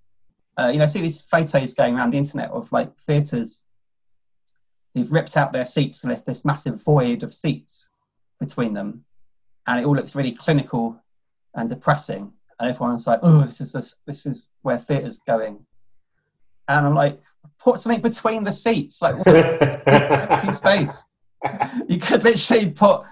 [0.57, 3.65] Uh, you know, see these photos going around the internet of like theatres.
[4.93, 7.89] They've ripped out their seats and left this massive void of seats
[8.39, 9.03] between them,
[9.67, 10.97] and it all looks really clinical
[11.53, 15.65] and depressing and everyone's like, "Oh, this is this, this is where theatre's going,"
[16.67, 17.21] and I'm like,
[17.59, 21.03] "Put something between the seats, like empty space.
[21.87, 23.03] You could literally put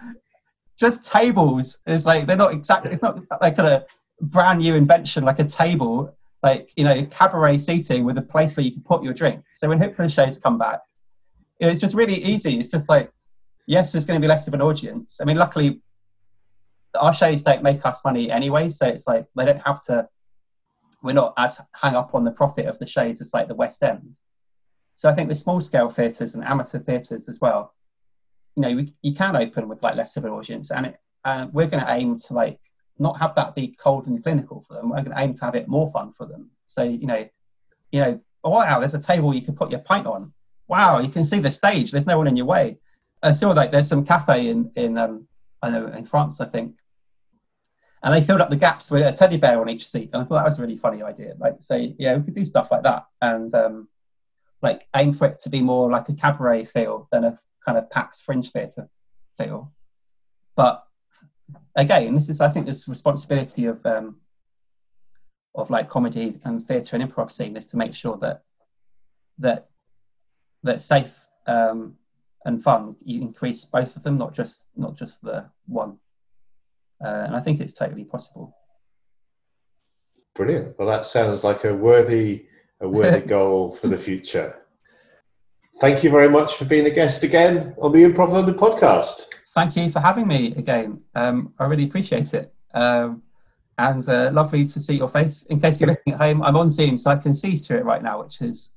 [0.80, 1.80] just tables.
[1.86, 2.92] It's like they're not exactly.
[2.92, 3.86] It's not like a
[4.22, 8.66] brand new invention, like a table, like you know, cabaret seating with a place where
[8.66, 9.44] you can put your drink.
[9.54, 10.80] So when Hoopla shows come back,
[11.60, 12.60] it's just really easy.
[12.60, 13.12] It's just like,
[13.68, 15.20] yes, there's going to be less of an audience.
[15.22, 15.82] I mean, luckily
[17.00, 20.08] our shows don't make us money anyway, so it's like they don't have to.
[21.02, 23.84] We're not as hung up on the profit of the shows as like the West
[23.84, 24.16] End.
[24.96, 27.74] So I think the small scale theatres and amateur theatres as well,
[28.56, 31.48] you know, we, you can open with like less of an audience, and it, uh,
[31.52, 32.60] we're going to aim to like
[33.00, 34.90] not have that be cold and clinical for them.
[34.90, 36.52] We're going to aim to have it more fun for them.
[36.68, 37.28] So you know,
[37.92, 40.34] you know, oh, wow, there's a table you can put your pint on.
[40.68, 41.92] Wow, you can see the stage.
[41.92, 42.78] There's no one in your way.
[43.22, 45.28] I saw like there's some cafe in in um,
[45.62, 46.76] I know in France, I think,
[48.04, 50.10] and they filled up the gaps with a teddy bear on each seat.
[50.14, 51.36] And I thought that was a really funny idea.
[51.40, 53.88] Like, say, yeah, we could do stuff like that, and um,
[54.64, 57.90] like aim for it to be more like a cabaret feel than a kind of
[57.92, 58.90] PAX fringe theatre
[59.38, 59.72] feel.
[60.56, 60.84] But
[61.76, 64.18] again, this is I think this responsibility of um,
[65.54, 68.42] of like comedy and theatre and improv scene is to make sure that
[69.38, 69.70] that
[70.64, 71.14] that safe
[71.46, 71.96] um,
[72.46, 75.98] and fun you increase both of them, not just not just the one.
[77.04, 78.56] Uh, and I think it's totally possible.
[80.36, 80.80] Brilliant.
[80.80, 82.46] Well, that sounds like a worthy,
[82.84, 84.56] a worthy goal for the future.
[85.80, 89.26] Thank you very much for being a guest again on the Improv London podcast.
[89.56, 91.02] Thank you for having me again.
[91.16, 92.54] Um, I really appreciate it.
[92.74, 93.24] Um,
[93.80, 95.44] and uh, lovely to see your face.
[95.44, 97.86] In case you're listening at home, I'm on Zoom, so I can see through it
[97.86, 98.72] right now, which is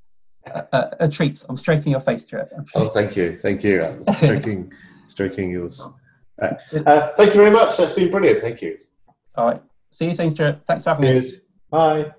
[0.47, 1.45] a, a, a treat.
[1.49, 2.53] I'm stroking your face through it.
[2.75, 3.85] Oh, thank you, thank you.
[3.85, 4.73] I'm stroking,
[5.07, 5.83] stroking yours.
[6.41, 6.55] Uh,
[6.87, 7.77] uh, thank you very much.
[7.77, 8.41] That's been brilliant.
[8.41, 8.79] Thank you.
[9.35, 9.63] All right.
[9.91, 10.61] See you soon, Stuart.
[10.67, 11.33] Thanks for having Cheers.
[11.33, 11.39] me.
[11.71, 12.13] Bye.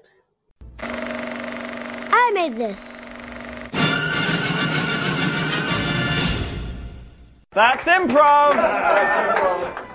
[2.48, 2.80] I this.
[7.52, 8.54] That's improv.
[8.54, 9.87] That's improv.